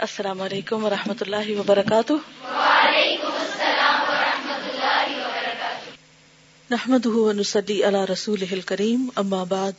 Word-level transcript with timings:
السلام 0.00 0.40
علیکم 0.40 0.84
ورحمۃ 0.84 1.14
اللہ 1.20 1.58
وبرکاتہ۔ 1.58 2.12
نحمد 6.70 7.06
ونسلی 7.06 7.84
علی 7.84 8.12
رسول 8.12 8.60
کریم 8.60 9.08
اما 9.16 9.44
بعد 9.44 9.72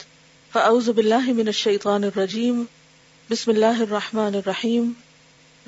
فاعوذ 0.52 0.90
باللہ 0.90 1.34
من 1.34 1.48
الشیطان 1.48 2.04
الرجیم 2.04 2.64
بسم 3.30 3.52
اللہ 3.52 3.66
الرحمن 3.66 4.36
الرحیم۔ 4.36 4.92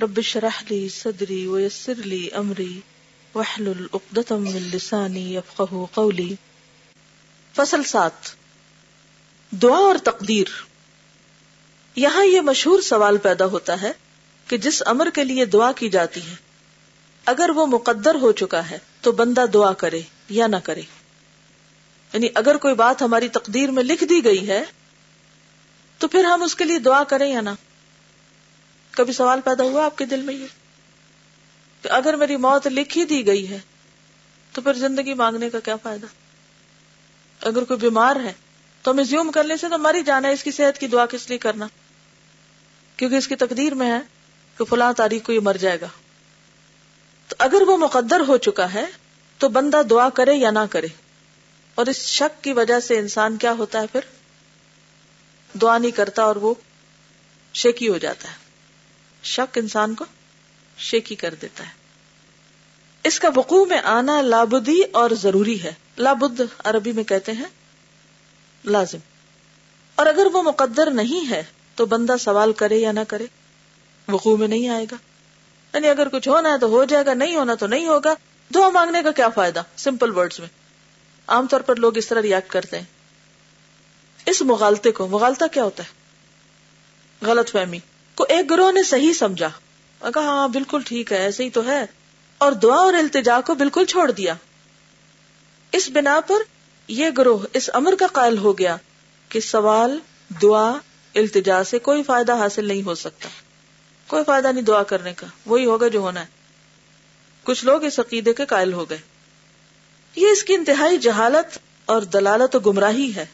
رب 0.01 0.21
شرح 0.21 0.63
لی 0.69 0.89
صدری 0.89 1.47
ویسر 1.47 1.93
لی 1.95 2.29
امری 2.33 2.79
وحلل 3.35 3.87
اقدتم 3.93 4.41
من 4.43 4.69
لسانی 4.73 5.35
یفقہ 5.35 5.85
قولی۔ 5.93 6.35
فصل 7.55 7.83
سات۔ 7.83 8.31
دعا 9.51 9.77
اور 9.77 9.95
تقدیر۔ 10.03 10.45
یہاں 11.95 12.25
یہ 12.25 12.41
مشہور 12.41 12.81
سوال 12.81 13.17
پیدا 13.17 13.45
ہوتا 13.45 13.81
ہے 13.81 13.91
کہ 14.47 14.57
جس 14.57 14.83
امر 14.85 15.09
کے 15.13 15.23
لیے 15.23 15.45
دعا 15.45 15.71
کی 15.71 15.89
جاتی 15.89 16.21
ہے، 16.21 16.35
اگر 17.25 17.49
وہ 17.55 17.65
مقدر 17.65 18.15
ہو 18.15 18.31
چکا 18.31 18.69
ہے 18.69 18.77
تو 19.01 19.11
بندہ 19.11 19.45
دعا 19.53 19.73
کرے 19.73 20.01
یا 20.29 20.47
نہ 20.47 20.55
کرے۔ 20.63 20.81
یعنی 22.13 22.27
اگر 22.35 22.57
کوئی 22.57 22.75
بات 22.75 23.01
ہماری 23.01 23.27
تقدیر 23.27 23.71
میں 23.71 23.83
لکھ 23.83 24.03
دی 24.03 24.23
گئی 24.23 24.47
ہے، 24.47 24.63
تو 25.97 26.07
پھر 26.07 26.23
ہم 26.23 26.43
اس 26.43 26.55
کے 26.55 26.63
لیے 26.63 26.79
دعا 26.79 27.03
کریں 27.03 27.33
یا 27.33 27.41
نہ۔ 27.41 27.49
کبھی 28.91 29.13
سوال 29.13 29.41
پیدا 29.41 29.63
ہوا 29.63 29.85
آپ 29.85 29.97
کے 29.97 30.05
دل 30.05 30.21
میں 30.21 30.33
یہ؟ 30.33 30.47
کہ 31.81 31.87
اگر 31.87 32.13
میری 32.13 32.35
موت 32.35 32.67
لکھ 32.67 32.97
ہی 32.97 33.05
دی 33.05 33.27
گئی 33.27 33.49
ہے، 33.49 33.59
تو 34.51 34.61
پھر 34.61 34.73
زندگی 34.73 35.13
مانگنے 35.13 35.49
کا 35.49 35.59
کیا 35.59 35.75
فائدہ؟ 35.75 36.07
اگر 37.41 37.63
کوئی 37.63 37.79
بیمار 37.79 38.15
ہے، 38.15 38.33
تو 38.81 38.91
ہمیں 38.91 39.03
زیوم 39.03 39.31
کرنے 39.31 39.57
سے 39.57 39.69
تو 39.69 39.77
مر 39.77 39.95
ہی 39.95 40.03
جانا 40.03 40.27
ہے، 40.27 40.33
اس 40.33 40.43
کی 40.43 40.51
صحت 40.51 40.79
کی 40.79 40.87
دعا 40.87 41.05
کس 41.05 41.29
لیے 41.29 41.37
کرنا؟ 41.37 41.67
کیونکہ 42.97 43.15
اس 43.15 43.27
کی 43.27 43.35
تقدیر 43.35 43.73
میں 43.73 43.91
ہے۔ 43.91 43.99
کہ 44.57 44.65
فلاں 44.65 44.93
تاریخ 44.93 45.23
کو 45.23 45.31
یہ 45.31 45.39
مر 45.39 45.53
جائے 45.53 45.81
گا۔ 45.81 45.87
تو 47.27 47.35
اگر 47.39 47.61
وہ 47.67 47.77
مقدر 47.77 48.21
ہو 48.27 48.37
چکا 48.37 48.73
ہے، 48.73 48.85
تو 49.37 49.49
بندہ 49.49 49.81
دعا 49.89 50.09
کرے 50.09 50.33
یا 50.33 50.51
نہ 50.51 50.59
کرے۔ 50.69 50.87
اور 51.75 51.85
اس 51.85 51.95
شک 51.95 52.43
کی 52.43 52.53
وجہ 52.53 52.79
سے 52.79 52.97
انسان 52.97 53.37
کیا 53.37 53.53
ہوتا 53.53 53.81
ہے 53.81 53.87
پھر؟ 53.91 54.01
دعا 55.57 55.77
نہیں 55.77 55.91
کرتا 55.91 56.23
اور 56.23 56.35
وہ 56.35 56.53
شیکی 57.53 57.89
ہو 57.89 57.97
جاتا 57.97 58.29
ہے۔ 58.29 58.35
شک 59.23 59.57
انسان 59.57 59.95
کو 59.95 60.05
شیکی 60.77 61.15
کر 61.15 61.33
دیتا 61.41 61.63
ہے۔ 61.63 61.71
اس 63.03 63.19
کا 63.19 63.29
وقوع 63.35 63.65
میں 63.65 63.77
آنا 63.77 64.21
لابدی 64.21 64.81
اور 64.91 65.11
ضروری 65.11 65.63
ہے۔ 65.63 65.73
لابد 65.97 66.41
عربی 66.63 66.91
میں 66.91 67.03
کہتے 67.03 67.31
ہیں 67.31 67.45
لازم۔ 68.65 68.97
اور 69.95 70.05
اگر 70.05 70.27
وہ 70.33 70.43
مقدر 70.43 70.91
نہیں 70.91 71.29
ہے، 71.29 71.43
تو 71.75 71.85
بندہ 71.85 72.15
سوال 72.19 72.53
کرے 72.53 72.77
یا 72.77 72.91
نہ 72.91 72.99
کرے۔ 73.07 73.25
وقوع 74.07 74.37
میں 74.37 74.47
نہیں 74.47 74.69
آئے 74.69 74.85
گا۔ 74.91 74.95
یعنی 75.73 75.87
اگر 75.87 76.07
کچھ 76.09 76.27
ہونا 76.29 76.53
ہے 76.53 76.57
تو 76.57 76.67
ہو 76.67 76.83
جائے 76.83 77.05
گا، 77.05 77.13
نہیں 77.13 77.35
ہونا 77.35 77.55
تو 77.55 77.67
نہیں 77.67 77.87
ہوگا۔ 77.87 78.13
دعا 78.55 78.69
مانگنے 78.69 79.03
کا 79.03 79.11
کیا 79.11 79.29
فائدہ؟ 79.29 79.61
سمپل 79.77 80.17
ورڈز 80.17 80.39
میں۔ 80.39 80.47
عام 81.27 81.47
طور 81.47 81.61
پر 81.61 81.75
لوگ 81.75 81.97
اس 81.97 82.07
طرح 82.07 82.21
ریاکٹ 82.21 82.51
کرتے 82.51 82.77
ہیں۔ 82.77 82.85
اس 84.25 84.41
مغالطے 84.41 84.91
کو 84.91 85.07
مغالتا 85.07 85.47
کیا 85.47 85.63
ہوتا 85.63 85.83
ہے؟ 85.83 85.89
غلط 87.25 87.49
فہمی۔ 87.49 87.79
کو 88.15 88.25
ایک 88.29 88.49
گروہ 88.49 88.71
نے 88.71 88.83
صحیح 88.83 89.13
سمجھا۔ 89.13 89.49
کہا 89.99 90.21
ہاں 90.21 90.47
بالکل 90.47 90.81
ٹھیک 90.85 91.11
ہے، 91.11 91.17
ایسے 91.17 91.43
ہی 91.43 91.49
تو 91.49 91.67
ہے۔ 91.67 91.85
اور 92.37 92.51
دعا 92.51 92.75
اور 92.75 92.93
التجا 92.93 93.41
کو 93.41 93.55
بالکل 93.55 93.85
چھوڑ 93.85 94.11
دیا۔ 94.11 94.33
اس 95.71 95.89
بنا 95.89 96.19
پر 96.27 96.35
یہ 96.87 97.09
گروہ 97.17 97.45
اس 97.53 97.69
امر 97.73 97.93
کا 97.99 98.07
قائل 98.13 98.37
ہو 98.37 98.57
گیا 98.57 98.77
کہ 99.29 99.39
سوال، 99.39 99.99
دعا، 100.41 100.73
التجا 101.15 101.63
سے 101.63 101.79
کوئی 101.79 102.03
فائدہ 102.03 102.35
حاصل 102.35 102.65
نہیں 102.65 102.83
ہو 102.83 102.95
سکتا۔ 102.95 103.29
کوئی 104.13 104.25
فائدہ 104.25 104.47
نہیں 104.47 104.63
دعا 104.63 104.83
کرنے 104.83 105.13
کا۔ 105.13 105.27
وہی 105.45 105.65
ہوگا 105.65 105.87
جو 105.87 105.99
ہونا 105.99 106.19
ہے۔ 106.19 106.25
کچھ 107.43 107.65
لوگ 107.65 107.83
اس 107.83 107.99
عقیدے 107.99 108.33
کے 108.33 108.45
قائل 108.45 108.73
ہو 108.73 108.89
گئے۔ 108.89 108.97
یہ 110.15 110.27
اس 110.27 110.43
کی 110.43 110.53
انتہائی 110.53 110.97
جہالت 110.97 111.57
اور 111.85 112.01
دلالت 112.01 112.55
و 112.55 112.59
گمراہی 112.59 113.15
ہے۔ 113.15 113.25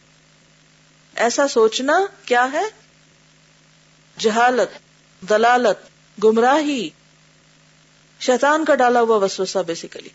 ایسا 1.16 1.48
سوچنا 1.48 2.00
کیا 2.26 2.48
ہے؟ 2.54 2.64
جہالت، 4.20 4.80
دلالت، 5.30 5.90
گمراہی۔ 6.24 6.90
شیطان 8.20 8.66
کا 8.66 8.76
ڈالا 8.76 9.02
ہوا 9.02 9.18
وسوسہ 9.18 9.60
بیسیکلی 9.60 10.10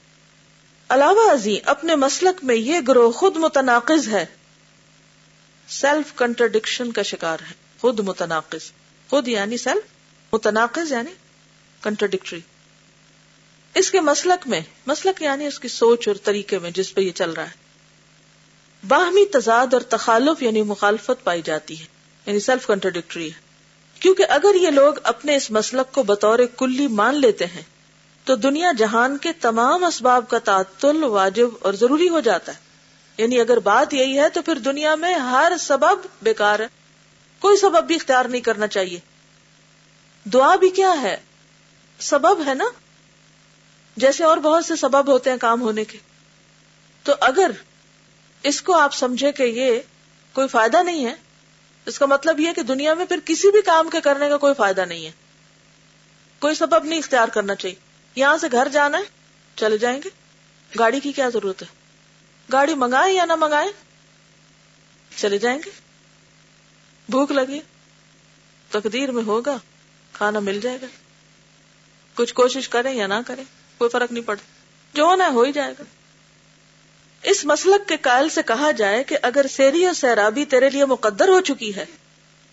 علاوہ 0.88 1.30
ازیں 1.30 1.68
اپنے 1.68 1.94
مسلک 1.94 2.44
میں 2.44 2.56
یہ 2.56 2.80
گروہ 2.88 3.12
خود 3.12 3.36
متناقض 3.36 4.08
ہے۔ 4.08 4.26
سیلف 5.68 6.16
کنٹرڈکشن 6.16 6.92
کا 6.92 7.02
شکار 7.02 7.38
ہے۔ 7.40 7.54
خود 7.80 8.00
متناقض۔ 8.00 8.72
خود 9.10 9.28
یعنی 9.28 9.56
سیلف 9.56 9.93
متناقض 10.34 10.92
یعنی 10.92 11.10
کنٹرڈکٹری 11.80 12.40
اس 13.74 13.90
کے 13.90 14.00
مسلک 14.00 14.48
میں، 14.48 14.60
مسلک 14.86 15.22
یعنی 15.22 15.46
اس 15.46 15.60
کی 15.60 15.68
سوچ 15.68 16.08
اور 16.08 16.16
طریقے 16.24 16.58
میں 16.58 16.70
جس 16.70 16.94
پہ 16.94 17.00
یہ 17.00 17.12
چل 17.12 17.30
رہا 17.30 17.44
ہے۔ 17.44 17.64
باہمی 18.88 19.24
تضاد 19.26 19.74
اور 19.74 19.82
تخالف 19.82 20.42
یعنی 20.42 20.62
مخالفت 20.62 21.24
پائی 21.24 21.42
جاتی 21.42 21.80
ہے 21.80 21.84
یعنی 22.26 22.40
سیلف 22.40 22.66
کنٹرڈکٹری 22.66 23.26
ہے۔ 23.26 23.40
کیونکہ 24.00 24.24
اگر 24.28 24.54
یہ 24.54 24.70
لوگ 24.70 24.94
اپنے 25.02 25.36
اس 25.36 25.50
مسلک 25.50 25.94
کو 25.94 26.02
بطور 26.02 26.38
کلی 26.58 26.86
مان 26.86 27.14
لیتے 27.14 27.46
ہیں، 27.46 27.62
تو 28.24 28.36
دنیا 28.36 28.72
جہان 28.78 29.18
کے 29.18 29.32
تمام 29.40 29.84
اسباب 29.84 30.30
کا 30.30 30.38
تعطل 30.38 31.04
واجب 31.04 31.48
اور 31.60 31.72
ضروری 31.72 32.08
ہو 32.08 32.20
جاتا 32.20 32.52
ہے۔ 32.52 32.58
یعنی 33.18 33.40
اگر 33.40 33.58
بات 33.58 33.94
یہی 33.94 34.18
ہے 34.18 34.28
تو 34.28 34.42
پھر 34.42 34.54
دنیا 34.54 34.94
میں 34.94 35.14
ہر 35.14 35.52
سبب 35.60 36.06
بیکار 36.22 36.60
ہے۔ 36.60 36.66
کوئی 37.38 37.56
سبب 37.56 37.84
بھی 37.84 37.94
اختیار 37.94 38.24
نہیں 38.24 38.40
کرنا 38.40 38.66
چاہیے۔ 38.66 39.00
دعا 40.24 40.56
بھی 40.56 40.70
کیا 40.70 40.94
ہے؟ 41.02 41.16
سبب 41.98 42.46
ہے 42.46 42.54
نا؟ 42.54 42.64
جیسے 43.96 44.24
اور 44.24 44.36
بہت 44.36 44.64
سے 44.64 44.76
سبب 44.76 45.10
ہوتے 45.10 45.30
ہیں 45.30 45.36
کام 45.36 45.60
ہونے 45.60 45.84
کے۔ 45.84 45.98
تو 47.02 47.12
اگر 47.20 47.50
اس 48.42 48.62
کو 48.62 48.78
آپ 48.78 48.94
سمجھے 48.94 49.32
کہ 49.32 49.42
یہ 49.42 49.80
کوئی 50.32 50.48
فائدہ 50.48 50.82
نہیں 50.82 51.06
ہے، 51.06 51.14
اس 51.86 51.98
کا 51.98 52.06
مطلب 52.06 52.40
یہ 52.40 52.52
کہ 52.52 52.62
دنیا 52.62 52.94
میں 52.94 53.04
پھر 53.04 53.20
کسی 53.24 53.50
بھی 53.50 53.62
کام 53.62 53.90
کے 53.90 54.00
کرنے 54.00 54.28
کا 54.28 54.36
کوئی 54.36 54.54
فائدہ 54.54 54.80
نہیں 54.80 55.06
ہے۔ 55.06 55.10
کوئی 56.38 56.54
سبب 56.54 56.84
نہیں 56.84 56.98
اختیار 56.98 57.28
کرنا 57.28 57.54
چاہیے۔ 57.54 57.76
یہاں 58.16 58.36
سے 58.36 58.46
گھر 58.52 58.68
جانا 58.68 58.98
ہے، 58.98 59.02
چلے 59.56 59.78
جائیں 59.78 60.00
گے۔ 60.04 60.08
گاڑی 60.78 61.00
کی 61.00 61.12
کیا 61.12 61.28
ضرورت 61.28 61.62
ہے؟ 61.62 61.66
گاڑی 62.52 62.74
منگائے 62.74 63.12
یا 63.12 63.24
نہ 63.24 63.34
منگائے 63.34 63.68
چلے 65.16 65.38
جائیں 65.38 65.58
گے۔ 65.66 65.70
بھوک 67.08 67.32
لگی، 67.32 67.60
تقدیر 68.70 69.10
میں 69.10 69.22
ہوگا۔ 69.22 69.56
کھانا 70.14 70.38
مل 70.38 70.60
جائے 70.60 70.78
گا۔ 70.82 70.86
کچھ 72.14 72.34
کوشش 72.34 72.68
کریں 72.68 72.94
یا 72.94 73.06
نہ 73.06 73.14
کریں، 73.26 73.44
کوئی 73.78 73.90
فرق 73.90 74.12
نہیں 74.12 74.24
پڑتا۔ 74.24 74.44
جو 74.94 75.04
ہونا 75.04 75.24
ہے 75.24 75.30
ہو 75.30 75.42
ہی 75.42 75.52
جائے 75.52 75.72
گا۔ 75.72 75.82
اس 77.22 77.44
مسلک 77.44 77.88
کے 77.88 77.96
قائل 77.96 78.28
سے 78.28 78.42
کہا 78.42 78.70
جائے 78.70 79.04
کہ 79.04 79.18
اگر 79.22 79.46
سیری 79.50 79.86
اور 79.86 79.94
سیرابی 79.94 80.44
تیرے 80.44 80.70
لیے 80.70 80.84
مقدر 80.84 81.28
ہو 81.28 81.40
چکی 81.40 81.76
ہے، 81.76 81.84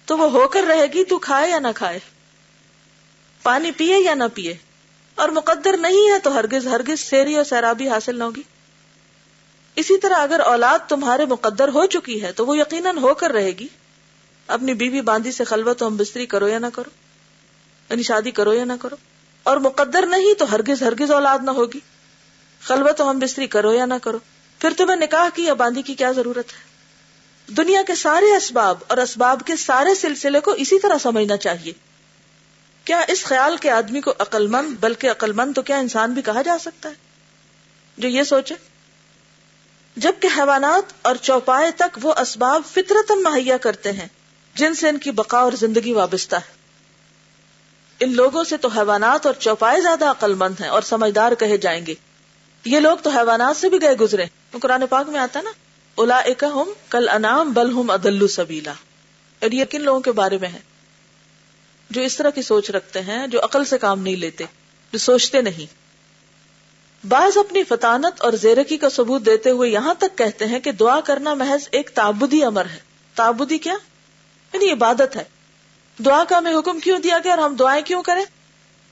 تو 0.06 0.18
وہ 0.18 0.32
ہو 0.32 0.48
کر 0.48 0.64
رہے 0.64 0.86
گی 0.86 1.04
تو 1.04 1.20
کھائے 1.20 1.50
یا 1.50 1.60
نہ 1.60 1.68
کھائے۔ 1.76 2.00
پانی 3.44 3.72
پیے 3.72 4.00
یا 4.00 4.14
نہ 4.14 4.24
پیے۔ 4.34 4.58
اور 5.16 5.30
مقدر 5.30 5.78
نہیں 5.78 6.12
ہے 6.12 6.20
تو 6.20 6.36
ہرگز 6.36 6.68
ہرگز 6.68 7.00
سیری 7.00 7.36
اور 7.36 7.44
سیرابی 7.44 7.90
حاصل 7.90 8.20
نہ 8.20 8.24
ہوگی۔ 8.24 8.42
اسی 9.76 9.98
طرح 9.98 10.16
اگر 10.16 10.40
اولاد 10.40 10.80
تمہارے 10.90 11.26
مقدر 11.26 11.68
ہو 11.68 11.86
چکی 11.86 12.22
ہے 12.22 12.32
تو 12.32 12.46
وہ 12.46 12.58
یقیناً 12.58 12.98
ہو 12.98 13.14
کر 13.14 13.32
رہے 13.32 13.52
گی۔ 13.52 13.68
اپنی 14.48 14.74
بیوی 14.74 15.02
باندھی 15.02 15.32
سے 15.32 15.44
خلوت 15.44 15.82
ہم 15.82 15.98
بستری 15.98 16.26
کرو 16.26 16.48
یا 16.48 16.60
نہ 16.60 16.68
کرو۔ 16.74 16.90
یعنی 17.92 18.04
شادی 18.04 18.32
کرو 18.32 18.54
یا 18.54 18.64
نہ 18.64 18.74
کرو۔ 18.82 18.96
اور 19.44 19.58
مقدر 19.58 20.06
نہیں 20.06 20.34
تو 20.34 20.56
ہرگز 20.56 20.82
ہرگز 20.82 21.12
اولاد 21.12 21.40
نہ 21.44 21.52
ہوگی۔ 21.52 21.80
خلوت 22.62 23.02
ہم 23.02 23.20
بستری 23.20 23.48
کرو 23.48 23.74
یا 23.74 23.86
نہ 23.86 23.94
کرو۔ 24.04 24.20
پھر 24.60 24.70
تمہیں 24.78 24.98
نکاح 24.98 25.28
کی 25.34 25.44
یا 25.44 25.54
باندھی 25.54 25.82
کی 25.82 25.96
کیا 25.96 26.12
ضرورت 26.12 26.50
ہے؟ 26.50 26.72
دنیا 27.54 27.82
کے 27.88 27.96
سارے 27.96 28.36
اسباب 28.36 28.78
اور 28.88 28.98
اسباب 28.98 29.42
کے 29.46 29.56
سارے 29.56 29.96
سلسلے 29.96 30.40
کو 30.40 30.52
اسی 30.52 30.80
طرح 30.80 30.98
سمجھنا 30.98 31.38
چاہیے۔ 31.38 31.74
کیا 32.86 33.02
اس 33.08 33.24
خیال 33.24 33.58
کے 33.58 33.70
آدمی 33.70 34.02
کو 34.02 34.14
عقل 34.20 34.48
مند، 34.48 34.76
بلکہ 34.80 35.12
عقل 35.12 35.32
مند 35.32 35.54
تو 35.54 35.62
کیا 35.62 35.78
انسان 35.78 36.14
بھی 36.14 36.22
کہا 36.22 36.42
جا 36.42 36.58
سکتا 36.62 36.90
ہے؟ 36.90 36.94
جو 37.98 38.08
یہ 38.08 38.24
سوچے، 38.24 38.56
جبکہ 39.98 40.28
حیوانات 40.38 40.94
اور 41.02 41.16
چوپائے 41.16 41.72
تک 41.72 42.00
وہ 42.02 42.14
اسباب 42.18 42.62
فطرت 42.74 43.12
مہیا 43.12 43.58
کرتے 43.58 43.92
ہیں، 43.92 44.08
جن 44.56 44.74
سے 44.74 44.90
ان 44.90 44.98
کی 44.98 45.12
بقا 45.12 45.38
اور 45.38 45.52
زندگی 45.52 45.94
وابستہ 45.94 46.36
ہے۔ 46.36 46.61
ان 48.02 48.16
لوگوں 48.16 48.44
سے 48.44 48.58
تو 48.58 48.68
حیوانات 48.68 49.26
اور 49.26 49.34
چوپائے 49.40 49.82
زیادہ 49.82 50.06
عقل 50.06 50.34
مند 50.34 50.62
ہیں 50.62 50.68
اور 50.68 50.82
سمجھدار 50.82 51.32
کہے 51.32 51.58
جائیں 51.58 51.86
گے۔ 51.86 51.94
یہ 52.66 52.80
لوگ 52.80 52.98
تو 52.98 53.10
حیوانات 53.10 53.58
سے 53.58 53.70
بھی 53.70 53.82
گئے 53.82 53.94
گزرے۔ 53.94 54.26
قرآن 54.52 54.88
پاک 54.90 55.10
میں 55.10 55.20
آتا 55.20 55.42
نا 55.42 55.52
الا 55.98 56.22
ہم 56.42 56.72
کل 56.90 57.10
انام 57.10 57.54
بل 57.54 57.72
ہم 57.72 57.90
ادلو 57.90 58.28
سبیلا۔ 58.28 58.74
اور 59.42 59.52
یہ 59.52 59.66
کن 59.66 59.82
لوگوں 59.82 60.00
کے 60.00 60.12
بارے 60.12 60.38
میں 60.38 60.50
ہے؟ 60.50 60.60
جو 61.90 62.02
اس 62.02 62.18
طرح 62.18 62.30
کی 62.30 62.42
سوچ 62.42 62.72
رکھتے 62.72 63.02
ہیں، 63.02 63.28
جو 63.28 63.44
عقل 63.44 63.66
سے 63.66 63.78
کام 63.78 64.00
نہیں 64.00 64.16
لیتے، 64.16 64.44
جو 64.92 64.98
سوچتے 64.98 65.42
نہیں۔ 65.42 65.74
بعض 67.08 67.38
اپنی 67.38 67.64
فطانت 67.64 68.22
اور 68.22 68.34
زیرکی 68.34 68.78
کا 68.78 68.90
ثبوت 68.90 69.26
دیتے 69.26 69.50
ہوئے 69.50 69.70
یہاں 69.70 69.94
تک 69.94 70.18
کہتے 70.18 70.46
ہیں 70.46 70.60
کہ 70.60 70.72
دعا 70.72 71.00
کرنا 71.00 71.34
محض 71.34 71.68
ایک 71.72 71.90
تابودی 71.94 72.44
امر 72.44 72.66
ہے۔ 72.66 72.80
تابودی 73.16 73.58
کیا؟ 73.58 73.74
یعنی 74.54 74.72
عبادت 74.72 75.16
ہے۔ 75.16 75.24
دعا 76.06 76.24
کا 76.24 76.38
ہمیں 76.38 76.56
حکم 76.56 76.80
کیوں 76.80 77.00
دیا 77.00 77.18
گیا 77.24 77.34
اور 77.34 77.40
ہم 77.40 77.56
دعائیں 77.56 77.84
کیوں 77.84 78.04
کریں؟ 78.04 78.26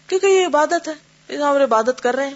کیونکہ 0.07 0.27
یہ 0.27 0.45
عبادت 0.45 0.87
ہے 0.87 1.35
ہم 1.35 1.61
عبادت 1.61 2.01
کر 2.01 2.15
رہے 2.15 2.27
ہیں۔ 2.27 2.35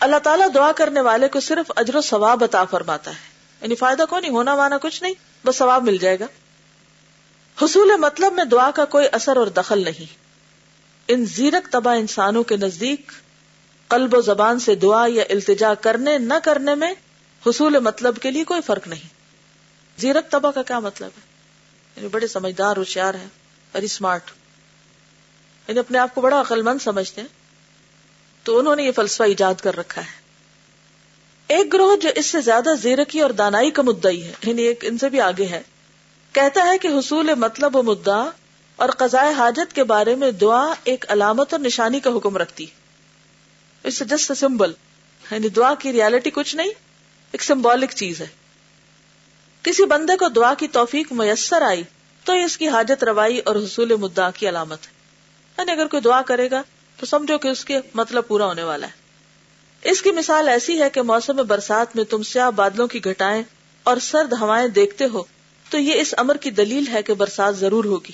اللہ 0.00 0.16
تعالیٰ 0.16 0.48
دعا 0.54 0.72
کرنے 0.72 1.00
والے 1.00 1.28
کو 1.28 1.40
صرف 1.40 1.72
اجر 1.76 1.96
و 1.96 2.00
ثواب 2.00 2.44
عطا 2.44 2.64
فرماتا 2.64 3.10
ہے۔ 3.10 3.16
یعنی 3.60 3.74
فائدہ 3.74 4.02
کو 4.10 4.18
نہیں، 4.18 4.30
ہونا 4.30 4.54
مانا 4.54 4.78
کچھ 4.82 5.02
نہیں، 5.02 5.14
بس 5.46 5.56
ثواب 5.56 5.82
مل 5.82 5.96
جائے 5.96 6.18
گا۔ 6.18 6.26
حصول 7.64 7.96
مطلب 7.96 8.32
میں 8.32 8.44
دعا 8.44 8.70
کا 8.70 8.84
کوئی 8.84 9.06
اثر 9.12 9.36
اور 9.36 9.46
دخل 9.46 9.84
نہیں۔ 9.84 10.16
ان 11.08 11.24
زیرک 11.24 11.72
تباہ 11.72 11.96
انسانوں 11.96 12.42
کے 12.42 12.56
نزدیک 12.56 13.12
قلب 13.88 14.14
و 14.14 14.20
زبان 14.20 14.58
سے 14.58 14.74
دعا 14.74 15.06
یا 15.08 15.24
التجا 15.30 15.74
کرنے 15.74 16.18
نہ 16.18 16.34
کرنے 16.42 16.74
میں 16.74 16.94
حصول 17.46 17.78
مطلب 17.78 18.18
کے 18.22 18.30
لیے 18.30 18.44
کوئی 18.44 18.60
فرق 18.60 18.88
نہیں۔ 18.88 19.08
زیرک 20.00 20.30
تباہ 20.30 20.50
کا 20.50 20.62
کیا 20.62 20.78
مطلب 20.78 21.08
ہے؟ 21.16 21.22
یعنی 21.96 22.08
بڑے 22.08 22.26
سمجھدار، 22.26 22.76
ہوشیار 22.76 23.14
ہے 23.14 23.28
ویری 23.74 23.84
اسمارٹ 23.84 24.30
یعنی 25.68 25.78
اپنے 25.78 25.98
آپ 25.98 26.14
کو 26.14 26.20
بڑا 26.20 26.40
عقل 26.40 26.62
مند 26.62 26.82
سمجھتے 26.82 27.20
ہیں۔ 27.20 27.28
تو 28.42 28.58
انہوں 28.58 28.76
نے 28.76 28.82
یہ 28.82 28.92
فلسفہ 28.92 29.22
ایجاد 29.22 29.54
کر 29.54 29.76
رکھا 29.76 30.02
ہے۔ 30.02 30.28
ایک 31.46 31.72
گروہ 31.72 31.96
جو 31.96 32.08
اس 32.14 32.26
سے 32.26 32.40
زیادہ 32.40 32.68
زیرکی 32.82 33.20
اور 33.20 33.30
دانائی 33.30 33.70
کا 33.70 33.82
مدعی 33.82 34.22
ہے 34.22 34.32
یعنی 34.44 34.62
ایک 34.62 34.84
ان 34.88 34.98
سے 34.98 35.08
بھی 35.08 35.20
آگے 35.20 35.46
ہے، 35.46 35.62
کہتا 36.32 36.66
ہے 36.66 36.78
کہ 36.78 36.88
حصول 36.88 37.34
مطلب 37.34 37.76
و 37.76 37.82
مدعا 37.82 38.30
اور 38.76 38.88
قضاء 38.88 39.30
حاجت 39.30 39.74
کے 39.74 39.84
بارے 39.84 40.14
میں 40.14 40.30
دعا 40.30 40.72
ایک 40.84 41.04
علامت 41.08 41.52
اور 41.52 41.60
نشانی 41.60 42.00
کا 42.00 42.10
حکم 42.16 42.36
رکھتی 42.36 42.66
اس 43.84 44.02
جسٹ 44.10 44.32
سمبل 44.36 44.72
یعنی 45.30 45.48
دعا 45.48 45.74
کی 45.74 45.92
ریالٹی 45.92 46.30
کچھ 46.30 46.56
نہیں، 46.56 46.70
ایک 47.32 47.42
سمبولک 47.42 47.90
چیز 47.90 48.20
ہے۔ 48.20 48.26
کسی 49.62 49.84
بندے 49.84 50.16
کو 50.16 50.28
دعا 50.28 50.54
کی 50.54 50.68
توفیق 50.68 51.12
میسر 51.12 51.62
آئی 51.62 51.82
تو 52.24 52.32
اس 52.32 52.58
کی 52.58 52.68
حاجت 52.68 53.04
روائی 53.04 53.38
اور 53.38 53.56
حصول 53.56 53.96
مدعا 53.96 54.30
کی 54.30 54.48
علامت 54.48 54.86
ہے۔ 54.86 54.92
یعنی 55.58 55.72
اگر 55.72 55.86
کوئی 55.86 56.02
دعا 56.02 56.22
کرے 56.22 56.50
گا 56.50 56.62
تو 56.96 57.06
سمجھو 57.06 57.38
کہ 57.38 57.48
اس 57.48 57.64
کے 57.64 57.80
مطلب 57.94 58.28
پورا 58.28 58.46
ہونے 58.46 58.62
والا 58.62 58.86
ہے۔ 58.86 59.08
اس 59.90 60.02
کی 60.02 60.10
مثال 60.10 60.48
ایسی 60.48 60.82
ہے 60.82 60.90
کہ 60.90 61.02
موسم 61.02 61.36
برسات 61.48 61.96
میں 61.96 62.04
تم 62.04 62.22
سیاہ 62.22 62.50
بادلوں 62.50 62.86
کی 62.86 63.04
گھٹائیں 63.04 63.42
اور 63.82 63.96
سرد 63.96 64.32
ہوائیں 64.32 64.68
دیکھتے 64.68 65.04
ہو 65.12 65.22
تو 65.70 65.78
یہ 65.78 66.00
اس 66.00 66.14
امر 66.16 66.36
کی 66.36 66.50
دلیل 66.50 66.84
ہے 66.92 67.02
کہ 67.02 67.14
برسات 67.14 67.56
ضرور 67.56 67.84
ہوگی۔ 67.84 68.12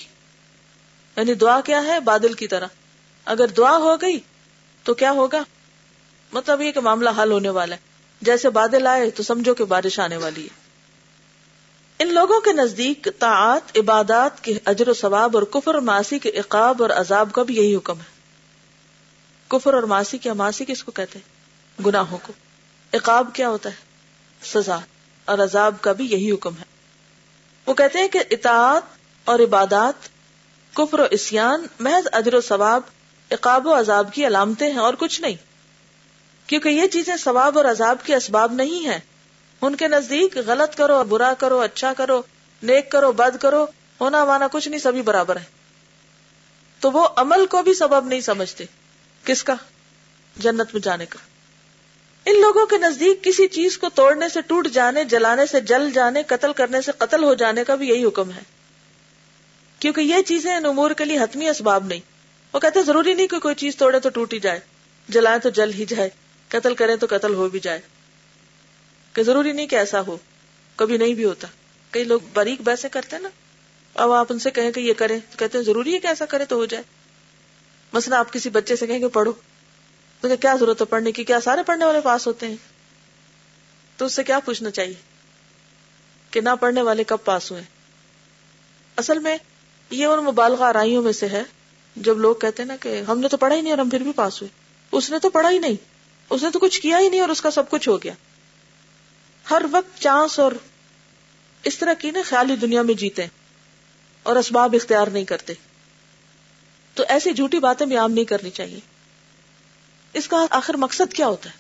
یعنی 1.17 1.35
دعا 1.35 1.61
کیا 1.61 1.85
ہے؟ 1.85 2.01
بادل 2.01 2.33
کی 2.33 2.49
طرح۔ 2.49 2.67
اگر 3.25 3.47
دعا 3.47 3.77
ہو 3.77 3.97
گئی 3.97 4.21
تو 4.83 4.95
کیا 4.95 5.13
ہوگا؟ 5.13 5.43
مطلب 6.33 6.63
یہ 6.63 6.73
کہ 6.73 6.81
معاملہ 6.81 7.11
حل 7.23 7.33
ہونے 7.33 7.49
والا 7.49 7.75
ہے۔ 7.75 7.81
جیسے 8.21 8.51
بادل 8.51 8.87
آئے 8.87 9.11
تو 9.11 9.23
سمجھو 9.23 9.55
کہ 9.55 9.65
بارش 9.65 10.01
آنے 10.01 10.17
والی 10.17 10.45
ہے۔ 10.45 10.64
ان 11.99 12.15
لوگوں 12.15 12.41
کے 12.41 12.53
نزدیک 12.53 13.09
طاعت 13.19 13.79
عبادات 13.79 14.45
کے 14.45 14.59
اجر 14.65 14.89
و 14.89 14.95
ثواب 14.95 15.37
اور 15.37 15.43
کفر 15.43 15.75
ماسی 15.75 16.19
کے 16.19 16.31
عقاب 16.31 16.83
اور 16.83 16.91
عذاب 16.91 17.33
کا 17.33 17.43
بھی 17.43 17.57
یہی 17.57 17.77
حکم 17.77 17.99
ہے۔ 17.99 18.15
کفر 19.49 19.75
اور 19.75 19.83
ماسی 19.83 20.19
کیا؟ 20.19 20.33
ماسی 20.33 20.65
کس 20.65 20.85
کو 20.85 20.93
کہتے 20.93 21.19
ہیں؟ 21.19 21.35
گناہوں 21.87 22.19
کو۔ 22.23 22.33
عقاب 22.95 23.31
کیا 23.33 23.49
ہوتا 23.49 23.71
ہے؟ 23.71 23.75
سزا۔ 24.45 24.79
اور 25.25 25.39
عذاب 25.39 25.75
کا 25.81 25.93
بھی 25.93 26.07
یہی 26.07 26.33
حکم 26.33 26.55
ہے۔ 26.59 26.65
وہ 27.67 27.75
کہتے 27.75 27.99
ہیں 27.99 28.09
کہ 28.09 28.21
اطاعت 28.31 28.83
اور 29.25 29.39
عبادات، 29.39 29.95
کفر 30.75 31.01
و 31.01 31.07
اسیان، 31.11 31.67
محض 31.79 32.09
اجر 32.13 32.35
و 32.35 32.41
ثواب، 32.41 32.81
عقاب 33.31 33.67
و 33.67 33.79
عذاب 33.79 34.13
کی 34.13 34.27
علامتیں 34.27 34.71
ہیں 34.71 34.79
اور 34.79 34.95
کچھ 34.99 35.21
نہیں۔ 35.21 35.37
کیونکہ 36.47 36.69
یہ 36.69 36.87
چیزیں 36.87 37.17
ثواب 37.17 37.59
اور 37.59 37.65
عذاب 37.65 37.97
کے 38.05 38.15
اسباب 38.15 38.53
نہیں 38.53 38.87
ہیں۔ 38.87 38.99
ان 39.67 39.77
کے 39.77 39.89
نزدیک 39.89 40.39
غلط 40.47 40.77
کرو، 40.77 41.05
برا 41.05 41.35
کرو 41.39 41.61
اچھا 41.61 41.93
کرو، 41.97 42.23
نیک 42.63 42.91
کرو، 42.91 43.13
بد 43.13 43.37
کرو، 43.37 43.67
ہونا 44.01 44.25
مانا 44.25 44.49
کچھ 44.53 44.69
نہیں، 44.69 44.81
سبھی 44.81 45.03
برابر 45.03 45.37
ہے 45.37 45.45
تو 46.81 46.91
وہ 46.91 47.09
عمل 47.17 47.47
کو 47.47 47.63
بھی 47.63 47.75
سبب 47.75 48.07
نہیں 48.07 48.21
سمجھتے۔ 48.21 48.65
کس 49.25 49.45
کا؟ 49.45 49.55
جنت 50.37 50.67
میں 50.73 50.81
جانے 50.81 51.07
کا۔ 51.07 51.19
ان 52.31 52.41
لوگوں 52.41 52.67
کے 52.67 52.79
نزدیک 52.79 53.25
کسی 53.25 53.49
چیز 53.49 53.79
کو 53.79 53.89
توڑنے 53.89 54.29
سے 54.29 54.41
ٹوٹ 54.41 54.69
جانے، 54.69 55.05
جلانے 55.05 55.47
سے 55.47 55.61
جل 55.61 55.91
جانے، 55.91 56.23
قتل 56.23 56.53
کرنے 56.53 56.81
سے 56.81 56.93
قتل 56.99 57.25
ہو 57.25 57.35
جانے 57.35 57.65
کا 57.65 57.75
بھی 57.75 57.89
یہی 57.89 58.05
حکم 58.05 58.31
ہے۔ 58.31 58.43
کیونکہ 59.79 60.01
یہ 60.01 60.23
چیزیں 60.27 60.57
ان 60.57 60.67
امور 60.67 60.91
کے 60.91 61.05
لیے 61.05 61.19
حتمی 61.19 61.49
اسباب 61.49 61.87
نہیں۔ 61.87 62.01
وہ 62.53 62.61
کہتے 62.61 62.83
ضروری 62.83 63.15
نہیں 63.15 63.27
کہ 63.27 63.39
کوئی 63.39 63.55
چیز 63.55 63.77
توڑے 63.77 64.01
تو 64.01 64.09
ٹوٹ 64.09 64.33
ہی 64.35 64.41
جائے، 64.41 64.61
جلائے 65.09 65.39
تو 65.39 65.51
جل 65.51 65.73
ہی 65.73 65.87
جائے، 65.87 66.11
قتل 66.49 66.75
کرے 66.75 66.97
تو 66.97 67.07
قتل 67.11 67.35
ہو 67.35 67.49
بھی 67.49 67.61
جائے۔ 67.61 67.81
کہ 69.15 69.23
ضروری 69.23 69.53
نہیں 69.53 69.67
کہ 69.67 69.77
ایسا 69.77 70.01
ہو۔ 70.01 70.19
کبھی 70.77 70.97
نہیں 70.99 71.15
بھی 71.15 71.25
ہوتا۔ 71.25 71.49
کئی 71.91 72.05
لوگ 72.05 72.21
باریک 72.33 72.61
بحثیں 72.61 72.91
کرتے 72.91 73.19
نا۔ 73.19 73.29
اب 73.95 74.13
آپ 74.13 74.27
ان 74.31 74.39
سے 74.39 74.51
کہیں 74.51 74.73
کہ 74.73 74.81
یہ 74.81 74.93
کریں، 74.93 75.19
تو 75.31 75.39
کہتے 75.39 75.59
ہیں 75.59 75.65
ضروری 75.65 75.95
ہے 75.95 75.99
کہ 75.99 76.07
ایسا 76.07 76.25
کرے 76.25 76.45
تو 76.45 76.57
ہو 76.57 76.65
جائے۔ 76.65 76.83
مثلا 77.93 78.19
آپ 78.19 78.33
کسی 78.33 78.51
بچے 78.51 78.77
سے 78.77 78.87
کہیں 78.87 78.99
کہ 78.99 79.09
پڑھو۔ 79.09 79.33
تو 80.21 80.29
کیا 80.41 80.55
ضرورت 80.61 80.81
ہے 80.81 80.87
پڑھنے 80.87 81.13
کی؟ 81.13 81.25
کیا 81.25 81.41
سارے 81.41 81.63
پڑھنے 81.63 81.85
والے 81.85 82.01
پاس 82.01 82.27
ہوتے 82.27 82.49
ہیں؟ 82.49 82.57
تو 83.97 84.05
اس 84.05 84.15
سے 84.15 84.25
کیا 84.25 84.39
پوچھنا 84.39 84.71
چاہیے؟ 84.71 84.95
کہ 86.31 86.41
نہ 86.41 86.49
پڑھنے 86.61 86.83
والے 86.83 87.05
کب 87.05 87.19
پاس 87.25 87.51
ہوئے؟ 87.51 87.63
اصل 88.97 89.19
میں 89.19 89.37
یہ 89.91 90.07
ان 90.07 90.25
مبالغہ 90.25 90.65
آرائیوں 90.65 91.03
میں 91.03 91.13
سے 91.13 91.29
ہے۔ 91.29 91.43
جب 91.97 92.19
لوگ 92.19 92.35
کہتے 92.35 92.63
ہیں 92.63 92.69
نا 92.69 92.77
کہ 92.81 93.03
ہم 93.09 93.19
نے 93.19 93.29
تو 93.29 93.37
پڑھا 93.37 93.57
ہی 93.57 93.61
نہیں 93.61 93.73
اور 93.73 93.79
ہم 93.79 93.89
پھر 93.89 94.01
بھی 94.01 94.13
پاس 94.13 94.43
ہوئے۔ 94.43 94.51
اس 94.93 95.11
نے 95.11 95.19
تو 95.19 95.31
پڑھا 95.31 95.51
ہی 95.51 95.59
نہیں۔ 95.59 95.75
اس 96.31 96.43
نے 96.43 96.51
تو 96.51 96.59
کچھ 96.59 96.81
کیا 96.81 96.99
ہی 96.99 97.09
نہیں 97.09 97.21
اور 97.21 97.29
اس 97.29 97.41
کا 97.41 97.51
سب 97.51 97.71
کچھ 97.71 97.89
ہو 97.89 98.03
گیا۔ 98.03 98.13
ہر 99.51 99.63
وقت 99.71 100.01
چانس 100.01 100.39
اور 100.39 100.53
اس 101.63 101.79
طرح 101.79 101.95
کی 101.95 102.11
نا 102.11 102.19
خیالی 102.25 102.57
دنیا 102.57 102.83
میں 102.83 102.95
جیتے 102.95 103.27
اور 104.23 104.37
اسباب 104.37 104.75
اختیار 104.75 105.07
نہیں 105.07 105.25
کرتے۔ 105.25 105.53
تو 106.95 107.05
ایسی 107.09 107.33
جھوٹی 107.33 107.59
باتیں 107.59 107.87
بھی 107.87 107.97
عام 107.97 108.13
نہیں 108.13 108.25
کرنی 108.25 108.51
چاہیے۔ 108.51 108.81
اس 110.13 110.29
کا 110.29 110.47
آخر 110.51 110.75
مقصد 110.75 111.13
کیا 111.13 111.27
ہوتا 111.27 111.51
ہے؟ 111.51 111.55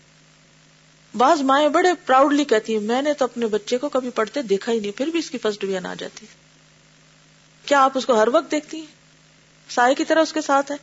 بعض 1.18 1.40
مائیں 1.40 1.68
بڑے 1.68 1.88
پراؤڈلی 2.06 2.44
کہتی 2.44 2.72
ہیں، 2.72 2.80
میں 2.80 3.02
نے 3.02 3.14
تو 3.14 3.24
اپنے 3.24 3.46
بچے 3.46 3.78
کو 3.78 3.88
کبھی 3.88 4.10
پڑھتے 4.10 4.42
دیکھا 4.42 4.72
ہی 4.72 4.80
نہیں، 4.80 4.92
پھر 4.92 5.06
بھی 5.06 5.18
اس 5.18 5.30
کی 5.30 5.38
فرسٹ 5.38 5.60
ڈویژن 5.60 5.86
آ 5.86 5.94
جاتی۔ 5.98 6.26
کیا 7.66 7.84
آپ 7.84 7.92
اس 7.94 8.06
کو 8.06 8.20
ہر 8.20 8.28
وقت 8.32 8.50
دیکھتی 8.50 8.78
ہیں؟ 8.78 8.86
سائے 9.68 9.94
کی 9.94 10.04
طرح 10.04 10.20
اس 10.20 10.32
کے 10.32 10.40
ساتھ 10.40 10.72
ہے 10.72 10.76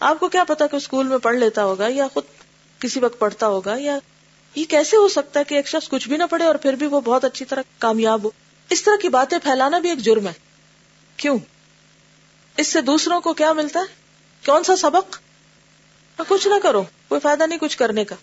آپ 0.00 0.20
کو 0.20 0.28
کیا 0.28 0.44
پتا 0.44 0.66
کہ 0.66 0.76
اسکول 0.76 1.06
میں 1.06 1.18
پڑھ 1.18 1.36
لیتا 1.36 1.64
ہوگا 1.64 1.86
یا 1.88 2.08
خود 2.08 2.24
کسی 2.78 3.00
وقت 3.00 3.18
پڑھتا 3.18 3.46
ہوگا 3.46 3.74
یا 3.78 3.98
یہ 4.54 4.64
کیسے 4.64 4.96
ہو 4.96 5.08
سکتا 5.08 5.40
ہے 5.40 5.44
کہ 5.44 5.54
ایک 5.54 5.68
شخص 5.68 5.88
کچھ 5.88 6.08
بھی 6.08 6.16
نہ 6.16 6.22
پڑھے 6.30 6.44
اور 6.44 6.54
پھر 6.54 6.72
بھی 6.72 6.86
وہ 6.86 7.00
بہت 7.00 7.24
اچھی 7.24 7.44
طرح 7.44 7.62
کامیاب 7.78 8.24
ہو؟ 8.24 8.30
اس 8.70 8.82
طرح 8.82 8.96
کی 9.02 9.08
باتیں 9.08 9.38
پھیلانا 9.38 9.78
بھی 9.78 9.90
ایک 9.90 9.98
جرم 9.98 10.26
ہے۔ 10.26 10.32
کیوں؟ 11.16 11.38
اس 12.56 12.68
سے 12.68 12.80
دوسروں 12.80 13.20
کو 13.20 13.34
کیا 13.34 13.52
ملتا 13.52 13.80
ہے؟ 13.80 13.94
کون 14.46 14.64
سا 14.64 14.76
سبق؟ 14.76 15.18
کچھ 16.28 16.48
نہ 16.48 16.54
کرو، 16.62 16.84
کوئی 17.08 17.20
فائدہ 17.20 17.46
نہیں 17.46 17.58
کچھ 17.58 17.78
کرنے 17.78 18.04
کا۔ 18.04 18.14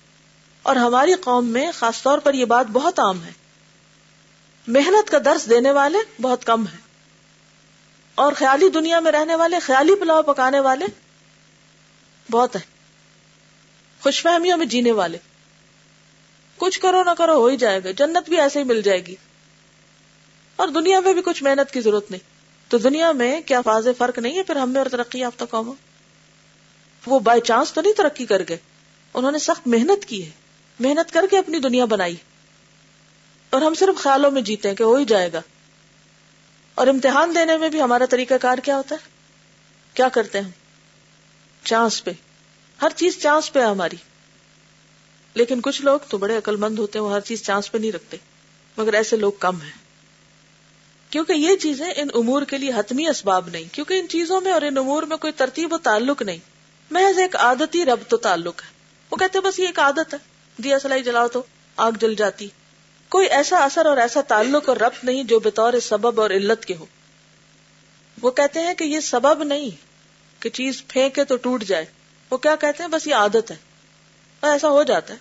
اور 0.61 0.75
ہماری 0.75 1.13
قوم 1.13 1.47
میں 1.47 1.71
خاص 1.71 2.01
طور 2.01 2.19
پر 2.19 2.33
یہ 2.33 2.45
بات 2.45 2.65
بہت 2.71 2.99
عام 2.99 3.23
ہے۔ 3.23 3.31
محنت 4.67 5.09
کا 5.09 5.17
درس 5.25 5.49
دینے 5.49 5.71
والے 5.71 5.97
بہت 6.21 6.45
کم 6.45 6.67
ہیں۔ 6.67 6.77
اور 8.15 8.33
خیالی 8.33 8.69
دنیا 8.69 8.99
میں 8.99 9.11
رہنے 9.11 9.35
والے، 9.35 9.59
خیالی 9.59 9.95
پلاؤ 9.95 10.21
پکانے 10.21 10.59
والے 10.59 10.85
بہت 12.31 12.55
ہیں۔ 12.55 12.71
خوش 14.03 14.21
فہمیوں 14.21 14.57
میں 14.57 14.65
جینے 14.65 14.91
والے۔ 14.91 15.17
کچھ 16.61 16.79
کرو 16.79 17.03
نہ 17.03 17.09
کرو 17.17 17.33
ہو 17.33 17.47
ہی 17.47 17.57
جائے 17.57 17.83
گا، 17.83 17.91
جنت 17.91 18.29
بھی 18.29 18.39
ایسے 18.39 18.59
ہی 18.59 18.63
مل 18.63 18.81
جائے 18.81 19.05
گی۔ 19.05 19.15
اور 20.55 20.67
دنیا 20.67 20.99
میں 20.99 21.13
بھی 21.13 21.21
کچھ 21.25 21.43
محنت 21.43 21.71
کی 21.71 21.81
ضرورت 21.81 22.11
نہیں۔ 22.11 22.31
تو 22.69 22.77
دنیا 22.77 23.11
میں 23.11 23.41
کیا 23.41 23.61
فاض 23.61 23.87
فرق 23.97 24.19
نہیں 24.19 24.37
ہے 24.37 24.43
پھر 24.43 24.55
ہم 24.55 24.69
میں 24.69 24.81
اور 24.81 24.89
ترقی 24.89 25.19
یافتہ 25.19 25.45
قوم 25.45 25.73
وہ 27.05 27.19
بائی 27.19 27.41
چانس 27.41 27.73
تو 27.73 27.81
نہیں 27.81 27.93
ترقی 27.93 28.25
کر 28.25 28.41
گئے۔ 28.49 28.57
انہوں 29.13 29.31
نے 29.31 29.39
سخت 29.39 29.67
محنت 29.67 30.05
کی 30.05 30.25
ہے۔ 30.25 30.29
محنت 30.79 31.13
کر 31.13 31.25
کے 31.31 31.37
اپنی 31.37 31.59
دنیا 31.59 31.85
بنائی۔ 31.85 32.15
اور 33.49 33.61
ہم 33.61 33.73
صرف 33.73 34.01
خیالوں 34.01 34.31
میں 34.31 34.41
جیتے 34.41 34.69
ہیں 34.69 34.75
کہ 34.75 34.83
ہو 34.83 34.95
ہی 34.95 35.05
جائے 35.05 35.33
گا۔ 35.33 35.41
اور 36.75 36.87
امتحان 36.87 37.35
دینے 37.35 37.57
میں 37.57 37.69
بھی 37.69 37.81
ہمارا 37.81 38.05
طریقہ 38.05 38.33
کار 38.41 38.57
کیا 38.57 38.77
ہوتا 38.77 38.95
ہے؟ 38.95 39.09
کیا 39.93 40.09
کرتے 40.09 40.41
ہیں 40.41 40.51
چانس 41.63 42.03
پہ۔ 42.03 42.11
ہر 42.81 42.89
چیز 42.95 43.19
چانس 43.19 43.53
پہ 43.53 43.59
ہے 43.59 43.65
ہماری۔ 43.65 43.95
لیکن 45.33 45.61
کچھ 45.61 45.81
لوگ 45.81 45.99
تو 46.09 46.17
بڑے 46.17 46.37
عقل 46.37 46.55
مند 46.55 46.79
ہوتے 46.79 46.99
ہیں، 46.99 47.05
وہ 47.05 47.13
ہر 47.13 47.19
چیز 47.19 47.43
چانس 47.43 47.71
پہ 47.71 47.77
نہیں 47.77 47.91
رکھتے، 47.91 48.17
مگر 48.77 48.93
ایسے 48.93 49.15
لوگ 49.15 49.31
کم 49.39 49.61
ہیں۔ 49.61 49.71
کیونکہ 51.09 51.33
یہ 51.33 51.55
چیزیں 51.55 51.93
ان 51.95 52.07
امور 52.13 52.41
کے 52.41 52.57
لیے 52.57 52.71
حتمی 52.75 53.07
اسباب 53.07 53.49
نہیں، 53.49 53.63
کیونکہ 53.71 53.99
ان 53.99 54.07
چیزوں 54.07 54.41
میں 54.41 54.51
اور 54.51 54.61
ان 54.61 54.77
امور 54.77 55.03
میں 55.03 55.17
کوئی 55.17 55.33
ترتیب 55.33 55.73
و 55.73 55.77
تعلق 55.77 56.21
نہیں۔ 56.21 56.37
محض 56.91 57.19
ایک 57.19 57.35
عادتی 57.35 57.85
رب 57.85 57.99
تو 58.07 58.17
تعلق 58.17 58.61
ہے۔ 58.63 58.67
وہ 59.11 59.17
کہتے 59.17 59.39
بس 59.39 59.59
یہ 59.59 59.65
ایک 59.65 59.79
عادت 59.79 60.13
ہے۔ 60.13 60.19
دیا 60.63 60.79
سلائی 60.79 61.03
جلاؤ 61.03 61.27
تو 61.27 61.43
آگ 61.75 61.91
جل 61.91 62.15
جاتی۔ 62.15 62.47
کوئی 63.09 63.27
ایسا 63.27 63.57
اثر 63.57 63.85
اور 63.85 63.97
ایسا 63.97 64.21
تعلق 64.21 64.69
اور 64.69 64.77
ربط 64.77 65.03
نہیں 65.03 65.23
جو 65.23 65.39
بطور 65.39 65.73
سبب 65.79 66.21
اور 66.21 66.29
علت 66.29 66.65
کے 66.65 66.75
ہو۔ 66.75 66.85
وہ 68.21 68.31
کہتے 68.31 68.59
ہیں 68.59 68.73
کہ 68.73 68.83
یہ 68.83 68.99
سبب 68.99 69.43
نہیں 69.43 69.69
کہ 70.41 70.49
چیز 70.49 70.83
پھینکے 70.87 71.23
تو 71.23 71.35
ٹوٹ 71.35 71.63
جائے۔ 71.63 71.85
وہ 72.29 72.37
کیا 72.37 72.55
کہتے 72.55 72.83
ہیں؟ 72.83 72.89
بس 72.89 73.07
یہ 73.07 73.15
عادت 73.15 73.51
ہے۔ 73.51 73.70
ایسا 74.41 74.67
ہو 74.67 74.83
جاتا 74.83 75.13
ہے۔ 75.13 75.19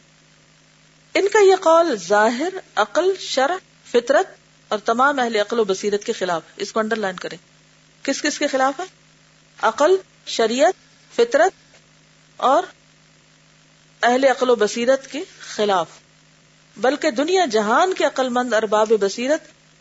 ان 1.15 1.29
کا 1.29 1.39
یہ 1.39 1.57
قول 1.57 1.97
ظاہر، 1.97 2.53
عقل 2.75 3.13
شرح 3.21 3.57
فطرت 3.91 4.27
اور 4.69 4.79
تمام 4.79 5.19
اہل 5.19 5.37
عقل 5.37 5.59
و 5.59 5.65
بصیرت 5.65 6.05
کے 6.05 6.13
خلاف 6.13 6.43
اس 6.57 6.73
کو 6.73 6.81
انڈر 6.81 6.97
لائن 6.97 7.17
کریں۔ 7.17 7.39
کس 8.03 8.23
کس 8.23 8.39
کے 8.39 8.47
خلاف 8.47 8.81
ہے؟ 8.81 8.85
عقل، 9.63 9.97
شریعت، 10.27 10.75
فطرت 11.17 11.53
اور 12.37 12.63
اہل 14.03 14.25
عقل 14.25 14.51
و 14.51 14.55
بصیرت 14.55 15.07
کے 15.11 15.25
خلاف۔ 15.41 15.87
بلکہ 16.77 17.11
دنیا 17.11 17.45
جہان 17.47 17.95
کے 17.95 18.05
عقل 18.05 18.29
مند 18.29 18.53
ارباب 18.53 18.89
بصیرت 19.01 19.41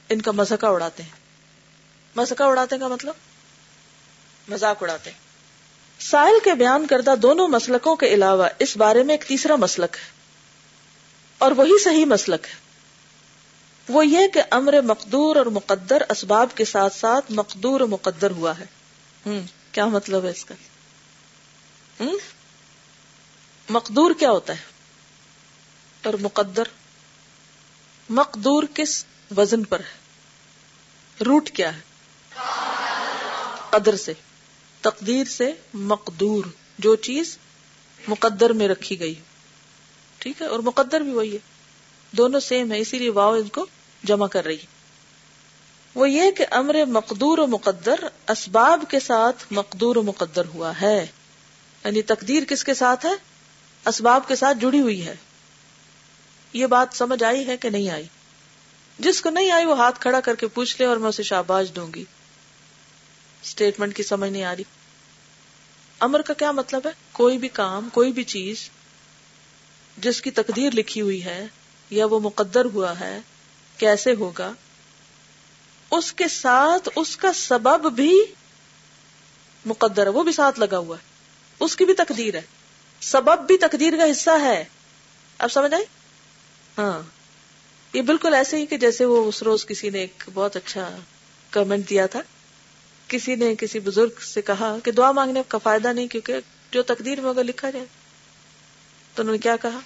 ان 0.09 0.21
کا 0.21 0.31
مذہقہ 0.31 0.65
اڑاتے 0.65 1.03
ہیں۔ 1.03 1.19
مذہقہ 2.15 2.43
اڑاتے 2.43 2.77
کا 2.77 2.87
مطلب؟ 2.87 3.13
مذاق 4.47 4.83
اڑاتے 4.83 5.11
ہیں۔ 5.11 5.28
سائل 5.99 6.35
کے 6.43 6.53
بیان 6.53 6.87
کردہ 6.87 7.15
دونوں 7.21 7.47
مسلکوں 7.47 7.95
کے 7.95 8.07
علاوہ 8.07 8.47
اس 8.59 8.77
بارے 8.77 9.03
میں 9.03 9.13
ایک 9.13 9.27
تیسرا 9.27 9.55
مسلک 9.55 9.95
ہے۔ 9.95 10.11
اور 11.37 11.51
وہی 11.51 11.83
صحیح 11.83 12.05
مسلک 12.05 12.45
ہے۔ 12.45 12.69
وہ 13.89 14.05
یہ 14.05 14.27
کہ 14.27 14.41
امر 14.51 14.81
مقدور 14.81 15.35
اور 15.35 15.45
مقدر 15.45 16.01
اسباب 16.09 16.47
کے 16.55 16.65
ساتھ 16.65 16.95
ساتھ 16.95 17.31
مقدور 17.31 17.81
و 17.81 17.87
مقدر 17.87 18.31
ہوا 18.31 18.59
ہے۔ 18.59 18.65
ہم، 19.25 19.39
کیا 19.71 19.85
مطلب 19.85 20.25
ہے 20.25 20.29
اس 20.29 20.45
کا؟ 20.45 20.55
ہم؟ 21.99 22.17
مقدور 23.69 24.11
کیا 24.19 24.31
ہوتا 24.31 24.53
ہے؟ 24.53 24.61
اور 26.05 26.13
مقدر، 26.13 26.63
مقدور 28.09 28.63
کس 28.73 29.05
وزن 29.37 29.63
پر 29.63 29.79
ہے؟ 29.79 29.99
روٹ 31.23 31.49
کیا 31.49 31.77
ہے؟ 31.77 31.81
قدر 33.69 33.95
سے۔ 33.95 34.13
تقدیر 34.81 35.23
سے 35.23 35.53
مقدور، 35.73 36.43
جو 36.79 36.95
چیز 36.95 37.37
مقدر 38.07 38.49
میں 38.49 38.67
رکھی 38.67 38.99
گئی۔ 38.99 39.15
ٹھیک 40.17 40.41
ہے؟ 40.41 40.47
اور 40.47 40.59
مقدر 40.59 41.01
بھی 41.01 41.11
وہی 41.11 41.33
ہے۔ 41.33 41.37
دونوں 42.11 42.39
سیم 42.39 42.71
ہے 42.71 42.79
اسی 42.79 42.99
لیے 42.99 43.09
واؤ 43.09 43.33
ان 43.33 43.47
کو 43.47 43.65
جمع 44.03 44.27
کر 44.27 44.45
رہی۔ 44.45 44.57
وہ 45.95 46.09
یہ 46.09 46.31
کہ 46.31 46.45
امر 46.51 46.85
مقدور 46.85 47.37
و 47.37 47.47
مقدر 47.47 47.95
اسباب 48.29 48.83
کے 48.89 48.99
ساتھ 48.99 49.45
مقدور 49.51 49.95
و 49.95 50.03
مقدر 50.03 50.45
ہوا 50.45 50.81
ہے۔ 50.81 51.07
یعنی 51.85 52.01
تقدیر 52.01 52.43
کس 52.43 52.63
کے 52.63 52.73
ساتھ 52.73 53.05
ہے؟ 53.05 53.13
اسباب 53.85 54.27
کے 54.27 54.35
ساتھ 54.35 54.57
جڑی 54.57 54.79
ہوئی 54.79 55.05
ہے۔ 55.05 55.15
یہ 56.53 56.65
بات 56.65 56.97
سمجھ 56.97 57.23
آئی 57.23 57.47
ہے 57.47 57.57
کہ 57.57 57.69
نہیں 57.69 57.89
آئی؟ 57.89 58.07
جس 58.99 59.21
کو 59.21 59.29
نہیں 59.29 59.51
آئی 59.51 59.65
وہ 59.65 59.77
ہاتھ 59.77 59.99
کھڑا 59.99 60.19
کر 60.19 60.35
کے 60.35 60.47
پوچھ 60.47 60.75
لے 60.79 60.87
اور 60.87 60.97
میں 60.97 61.09
اسے 61.09 61.23
شاباش 61.23 61.67
دوں 61.75 61.87
گی۔ 61.95 62.05
اسٹیٹمنٹ 63.43 63.95
کی 63.95 64.03
سمجھ 64.03 64.31
نہیں 64.31 64.43
آ 64.43 64.55
رہی۔ 64.55 64.63
امر 65.99 66.21
کا 66.21 66.33
کیا 66.33 66.51
مطلب 66.51 66.81
ہے؟ 66.85 66.91
کوئی 67.11 67.37
بھی 67.37 67.47
کام، 67.47 67.89
کوئی 67.89 68.11
بھی 68.11 68.23
چیز 68.23 68.69
جس 69.97 70.21
کی 70.21 70.31
تقدیر 70.31 70.71
لکھی 70.73 71.01
ہوئی 71.01 71.25
ہے 71.25 71.47
یا 71.89 72.05
وہ 72.05 72.19
مقدر 72.19 72.65
ہوا 72.65 72.99
ہے، 72.99 73.19
کیسے 73.77 74.13
ہوگا؟ 74.13 74.53
اس 75.91 76.13
کے 76.13 76.27
ساتھ 76.27 76.89
اس 76.95 77.17
کا 77.17 77.33
سبب 77.33 77.91
بھی 77.91 78.21
مقدر 79.65 80.03
ہے، 80.03 80.11
وہ 80.11 80.23
بھی 80.23 80.31
ساتھ 80.31 80.59
لگا 80.59 80.77
ہوا 80.77 80.97
ہے۔ 80.97 81.03
اس 81.59 81.75
کی 81.75 81.85
بھی 81.85 81.93
تقدیر 81.93 82.35
ہے۔ 82.35 82.41
سبب 83.01 83.39
بھی 83.39 83.57
تقدیر 83.57 83.97
کا 83.97 84.11
حصہ 84.11 84.29
ہے۔ 84.41 84.65
اب 85.37 85.51
سمجھ 85.51 85.73
آئی؟ 85.73 85.83
ہاں۔ 86.77 87.01
یہ 87.93 88.01
بالکل 88.01 88.33
ایسے 88.33 88.57
ہی 88.57 88.65
کہ 88.65 88.77
جیسے 88.77 89.05
وہ 89.05 89.25
اس 89.25 89.43
روز 89.43 89.65
کسی 89.65 89.89
نے 89.89 89.99
ایک 89.99 90.23
بہت 90.33 90.55
اچھا 90.55 90.97
کمنٹ 91.51 91.89
دیا 91.89 92.05
تھا۔ 92.05 92.19
کسی 93.09 93.35
نے 93.35 93.55
کسی 93.55 93.79
بزرگ 93.79 94.19
سے 94.19 94.41
کہا 94.41 94.75
کہ 94.83 94.91
دعا 94.91 95.11
مانگنے 95.11 95.41
کا 95.47 95.57
فائدہ 95.57 95.87
نہیں، 95.87 96.07
کیونکہ 96.07 96.35
جو 96.71 96.83
تقدیر 96.83 97.21
میں 97.21 97.29
ہوگا 97.29 97.41
لکھا 97.41 97.69
جائے۔ 97.69 97.85
تو 99.15 99.21
انہوں 99.21 99.35
نے 99.35 99.39
کیا 99.39 99.55
کہا؟ 99.55 99.79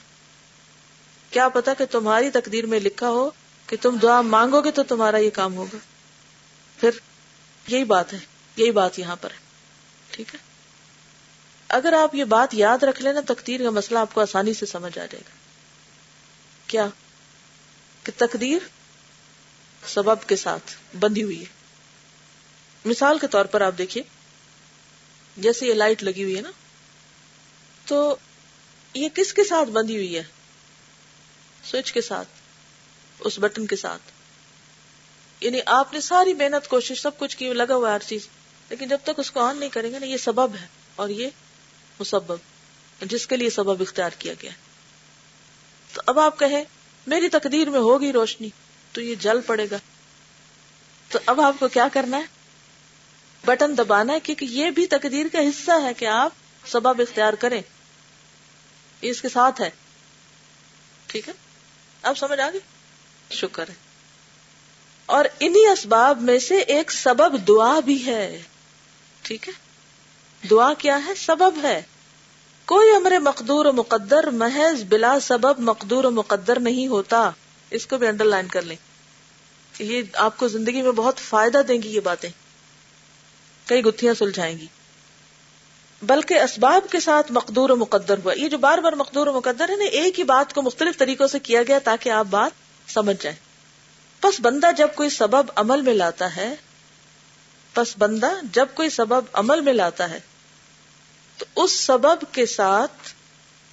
کیا 1.30 1.50
پتا 1.50 1.74
کہ 1.74 1.86
تمہاری 1.86 2.30
تقدیر 2.30 2.66
میں 2.66 2.80
لکھا 2.80 3.10
ہو 3.10 3.30
کہ 3.68 3.78
تم 3.82 3.98
دعا 3.98 4.22
مانگو 4.22 4.62
گے 4.62 4.72
تو 4.72 4.84
تمہارا 4.84 5.18
یہ 5.18 5.30
کام 5.30 5.56
ہوگا۔ 5.56 5.78
پھر 6.80 6.90
یہی 7.68 7.84
بات 7.84 8.14
ہے، 8.14 8.20
یہی 8.56 8.72
بات 8.72 9.00
یہاں 9.00 9.16
پر 9.16 9.32
ہے۔ 9.32 9.38
ٹھیک 10.12 10.36
ہے؟ 10.36 10.40
اگر 11.68 11.94
آپ 11.94 12.16
یہ 12.16 12.24
بات 12.24 12.54
یاد 12.54 12.84
رکھ 12.84 13.02
لینا 13.02 13.34
تقدیر 13.34 13.64
کا 13.64 13.70
مسئلہ 13.70 14.00
آپ 14.00 14.14
کو 14.14 14.22
آسانی 14.22 14.54
سے 14.54 14.66
سمجھ 14.66 15.00
آ 15.00 15.06
جائے 15.06 15.24
گا۔ 15.26 15.36
کیا؟ 16.68 16.88
کہ 18.04 18.12
تقدیر 18.18 18.60
سبب 19.88 20.24
کے 20.28 20.36
ساتھ 20.36 20.96
بندھی 21.00 21.24
ہوئی 21.24 21.40
ہے۔ 21.40 21.63
مثال 22.86 23.20
کے 23.20 23.28
طور 23.28 23.46
پر 23.46 23.62
آپ 23.62 23.74
دیکھیے، 23.78 24.04
جیسے 25.38 25.68
یہ 25.68 25.74
لائٹ 25.74 26.04
لگی 26.04 26.24
ہوئی 26.24 26.36
ہے 26.36 26.42
نا، 26.42 26.52
تو 27.86 28.16
یہ 28.94 29.10
کس 29.14 29.34
کے 29.34 29.44
ساتھ 29.44 29.70
بندھی 29.70 29.96
ہوئی 29.96 30.16
ہے؟ 30.16 30.24
سوئچ 31.64 31.92
کے 31.92 32.02
ساتھ، 32.02 32.28
اس 33.20 33.40
بٹن 33.40 33.68
کے 33.68 33.76
ساتھ۔ 33.76 34.02
یعنی 35.44 35.60
آپ 35.66 35.94
نے 35.94 36.02
ساری 36.02 36.34
محنت، 36.34 36.68
کوشش، 36.68 37.02
سب 37.02 37.18
کچھ 37.18 37.38
کی، 37.38 37.54
لگا 37.54 37.76
ہوا 37.76 37.96
ہر 37.96 38.00
چیز، 38.08 38.28
لیکن 38.70 38.88
جب 38.88 38.98
تک 39.04 39.20
اس 39.20 39.32
کو 39.32 39.40
آن 39.40 39.58
نہیں 39.58 39.70
کریں 39.70 39.92
گے 39.92 40.00
نا، 40.00 40.06
یہ 40.06 40.18
سبب 40.18 40.56
ہے 40.62 40.68
اور 40.96 41.10
یہ 41.10 41.30
مسبب، 42.00 42.38
جس 43.02 43.28
کے 43.28 43.38
لیے 43.38 43.50
سبب 43.50 43.82
اختیار 43.82 44.10
کیا 44.20 44.34
گیا۔ 44.42 44.52
تو 45.94 46.02
اب 46.06 46.20
آپ 46.20 46.40
کہیں، 46.40 46.64
میری 47.08 47.30
تقدیر 47.30 47.70
میں 47.70 47.80
ہوگی 47.80 48.12
روشنی، 48.12 48.50
تو 48.92 49.02
یہ 49.02 49.16
جل 49.16 49.42
پڑے 49.42 49.68
گا۔ 49.72 49.78
تو 51.10 51.20
اب 51.26 51.42
آپ 51.42 51.54
کو 51.60 51.68
کیا 51.68 51.88
کرنا 51.94 52.18
ہے؟ 52.18 52.43
بٹن 53.46 53.78
دبانا 53.78 54.14
ہے 54.14 54.20
کیونکہ 54.20 54.46
یہ 54.46 54.72
بھی 54.72 54.88
تقدیر 54.88 55.26
کا 55.32 55.40
حصہ 55.40 55.72
ہے 55.84 55.94
کہ 55.94 56.06
آپ 56.06 56.32
سبب 56.66 57.02
اختیار 57.02 57.34
کریں۔ 57.34 57.62
یہ 59.02 59.10
اس 59.10 59.22
کے 59.22 59.30
ساتھ 59.30 59.62
ہے۔ 59.62 59.70
ٹھیک 61.08 61.28
ہے؟ 61.28 61.34
اب 62.02 62.18
سمجھ 62.18 62.40
آ 62.40 62.50
گئی 62.54 62.60
شکر 63.30 63.70
ہے۔ 63.70 63.74
اور 65.06 65.26
انہی 65.40 65.68
اسباب 65.68 66.22
میں 66.22 66.40
سے 66.40 66.58
ایک 66.58 66.92
سبب 66.92 67.48
دعا 67.48 67.80
بھی 67.80 68.06
ہے۔ 68.06 68.42
ٹھیک 69.22 69.48
ہے؟ 69.48 69.54
دعا 70.48 70.74
کیا 70.74 71.00
ہے؟ 71.06 71.14
سبب 71.16 71.54
ہے۔ 71.64 71.82
کوئی 72.66 72.96
امر 72.96 73.20
مقدور 73.20 73.66
و 73.66 73.74
مقدر 73.74 74.28
محض 74.28 74.84
بلا 74.84 75.20
سبب 75.20 75.60
مقدور 75.60 76.04
و 76.04 76.12
مقدر 76.12 76.60
نہیں 76.60 76.88
ہوتا۔ 76.88 77.30
اس 77.70 77.86
کو 77.86 77.98
بھی 77.98 78.08
انڈر 78.08 78.26
لائن 78.26 78.48
کر 78.48 78.62
لیں۔ 78.62 78.78
یہ 79.80 80.02
آپ 80.14 80.38
کو 80.38 80.48
زندگی 80.48 80.82
میں 80.82 80.92
بہت 80.92 81.18
فائدہ 81.18 81.62
دیں 81.68 81.82
گی 81.82 81.96
یہ 81.96 82.00
باتیں۔ 82.00 82.30
کئی 83.66 83.84
گتھیاں 83.84 84.14
سلجھائیں 84.14 84.58
گی۔ 84.58 84.68
بلکہ 86.02 86.34
اسباب 86.34 86.92
کے 86.92 87.00
ساتھ 87.00 87.32
مقدور 87.32 87.70
و 87.70 87.76
مقدر 87.76 88.18
ہوا۔ 88.18 88.34
یہ 88.34 88.50
جو 88.50 88.58
بار 88.58 88.78
بار 88.78 88.94
مقدور 88.94 89.28
و 89.28 89.34
مقدر 89.34 89.70
ہے 89.70 89.76
نا 89.76 89.84
ایک 89.84 90.20
ہی 90.20 90.24
بات 90.24 90.54
کو 90.54 90.62
مختلف 90.62 90.98
طریقوں 90.98 91.28
سے 91.28 91.40
کیا 91.40 91.64
گیا 91.64 91.80
تاکہ 91.80 92.10
آپ 92.10 92.26
بات 92.30 92.52
سمجھ 92.92 93.24
جائیں۔ 93.24 93.38
پس 94.22 94.40
بندہ 94.42 94.68
جب 94.78 94.88
کوئی 94.96 95.10
سبب 95.10 95.52
عمل 95.56 95.82
میں 95.82 95.94
لاتا 95.94 96.36
ہے، 96.36 96.56
پس 97.74 97.94
بندہ 97.98 98.32
جب 98.54 98.66
کوئی 98.74 98.90
سبب 98.90 99.22
عمل 99.34 99.62
میں 99.62 99.74
لاتا 99.74 100.10
ہے، 100.10 100.20
تو 101.38 101.46
اس 101.56 101.72
سبب 101.72 102.24
کے 102.32 102.46
ساتھ 102.46 103.14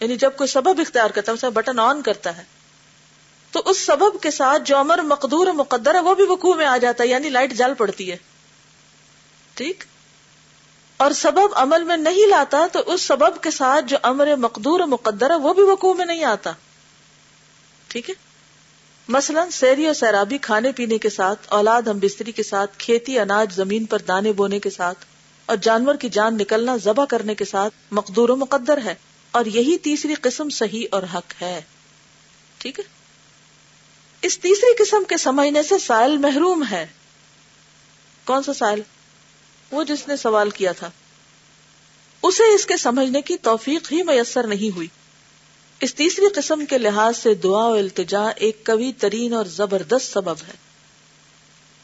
یعنی 0.01 0.17
جب 0.17 0.31
کوئی 0.37 0.49
سبب 0.49 0.81
اختیار 0.81 1.11
کرتا 1.11 1.33
ہے 1.33 1.51
بٹن 1.51 1.79
آن 1.79 2.03
کرتا 2.03 2.37
ہے، 2.37 2.43
تو 3.51 3.63
اس 3.65 3.87
سبب 3.87 4.23
کے 4.23 4.31
ساتھ 4.31 4.63
جو 4.63 4.77
امر 4.77 4.99
مقدور 4.99 5.47
و 5.47 5.53
مقدر 5.53 5.95
ہے، 5.95 6.01
وہ 6.01 6.15
بھی 6.15 6.25
وقوع 6.25 6.55
میں 6.55 6.67
آ 6.67 6.77
جاتا 6.77 7.05
ہے 7.05 7.09
یعنی 7.09 7.29
لائٹ 7.29 7.53
جل 7.53 7.75
پڑتی 7.75 8.13
ہے۔ 8.13 8.17
ٹھیک 9.61 9.85
اور 10.97 11.11
سبب 11.11 11.49
عمل 11.55 11.85
میں 11.85 11.97
نہیں 11.97 12.27
لاتا 12.27 12.67
تو 12.73 12.81
اس 12.87 13.03
سبب 13.03 13.43
کے 13.43 13.51
ساتھ 13.51 13.85
جو 13.85 13.97
امر 14.03 14.37
مقدور 14.37 14.81
و 14.81 14.87
مقدر 14.87 15.31
ہے 15.31 15.35
وہ 15.35 15.55
بھی 15.55 15.63
وقوع 15.63 15.95
میں 15.95 16.05
نہیں 16.05 16.25
آتا۔ 16.25 16.53
ٹھیک 17.89 18.11
ہے؟ 18.11 18.15
مثلا 19.09 19.51
سیری 19.53 19.87
اور 19.87 19.95
سیرابی 19.95 20.39
کھانے 20.39 20.73
پینے 20.73 20.99
کے 20.99 21.11
ساتھ، 21.11 21.41
اولاد 21.49 21.83
ہم 21.83 21.99
بستری 21.99 22.33
کے 22.33 22.43
ساتھ، 22.43 22.79
کھیتی، 22.79 23.19
اناج، 23.19 23.53
زمین 23.53 23.85
پر 23.85 23.99
دانے 23.99 24.33
بونے 24.33 24.59
کے 24.61 24.71
ساتھ 24.71 24.99
اور 25.47 25.57
جانور 25.57 25.95
کی 25.95 26.09
جان 26.09 26.37
نکلنا 26.37 26.77
ذبح 26.77 27.05
کرنے 27.05 27.35
کے 27.35 27.45
ساتھ 27.45 27.75
مقدور 27.91 28.29
و 28.29 28.37
مقدر 28.37 28.79
ہے 28.85 28.95
اور 29.31 29.45
یہی 29.45 29.79
تیسری 29.79 30.15
قسم 30.15 30.49
صحیح 30.49 30.87
اور 30.91 31.03
حق 31.15 31.43
ہے۔ 31.43 31.63
ٹھیک 32.59 32.79
ہے؟ 32.79 32.85
اس 34.23 34.39
تیسری 34.39 34.85
قسم 34.85 35.05
کے 35.09 35.17
سمجھنے 35.17 35.63
سے 35.63 35.79
سائل 35.79 36.17
محروم 36.17 36.65
ہے۔ 36.71 36.87
کون 38.25 38.43
سا 38.43 38.53
سائل؟ 38.53 38.83
وہ 39.71 39.85
جس 39.85 40.09
نے 40.09 40.17
سوال 40.17 40.51
کیا 40.51 40.73
تھا۔ 40.73 40.91
اسے 42.23 42.55
اس 42.55 42.67
کے 42.67 42.77
سمجھنے 42.77 43.23
کی 43.23 43.37
توفیق 43.37 43.93
ہی 43.93 44.03
میسر 44.03 44.47
نہیں 44.47 44.77
ہوئی۔ 44.77 44.89
اس 45.81 45.95
تیسری 45.95 46.27
قسم 46.29 46.67
کے 46.67 46.79
لحاظ 46.79 47.19
سے 47.19 47.35
دعا 47.35 47.67
و 47.67 47.73
التجا 47.73 48.29
ایک 48.29 48.65
کبھی 48.65 48.93
ترین 48.93 49.35
اور 49.35 49.45
زبردست 49.45 50.13
سبب 50.13 50.37
ہے۔ 50.49 50.53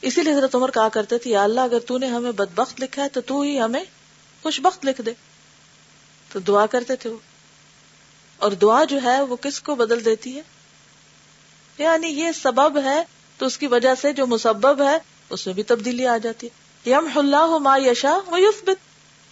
اسی 0.02 0.22
لیے 0.22 0.32
حضرت 0.32 0.54
عمر 0.54 0.70
کہا 0.70 0.88
کرتے 0.88 1.18
تھے، 1.18 1.30
یا 1.30 1.42
اللہ، 1.42 1.60
اگر 1.60 1.78
تو 1.78 1.98
نے 1.98 2.06
ہمیں 2.06 2.32
بدبخت 2.32 2.80
لکھا 2.80 3.02
ہے 3.04 3.08
تو 3.08 3.20
تو 3.20 3.40
ہی 3.40 3.60
ہمیں 3.60 3.84
خوش 4.42 4.60
بخت 4.60 4.86
لکھ 4.86 5.00
دے۔ 5.00 5.12
تو 6.32 6.38
دعا 6.38 6.66
کرتے 6.66 6.96
تھے 6.96 7.10
وہ۔ 7.10 7.18
اور 8.36 8.52
دعا 8.52 8.84
جو 8.84 9.02
ہے 9.02 9.22
وہ 9.22 9.36
کس 9.36 9.60
کو 9.60 9.74
بدل 9.74 10.04
دیتی 10.04 10.36
ہے؟ 10.36 10.42
یعنی 11.78 12.08
یہ 12.08 12.32
سبب 12.42 12.78
ہے 12.84 13.02
تو 13.38 13.46
اس 13.46 13.58
کی 13.58 13.66
وجہ 13.66 13.94
سے 14.00 14.12
جو 14.12 14.26
مسبب 14.26 14.82
ہے 14.82 14.96
اس 15.30 15.46
میں 15.46 15.54
بھی 15.54 15.62
تبدیلی 15.62 16.06
آ 16.06 16.16
جاتی 16.18 16.46
ہے۔ 16.46 16.65
یم 16.86 17.18
اللہ 17.18 17.58
ما 17.58 17.76
یشا 17.76 18.18
وہ 18.26 18.38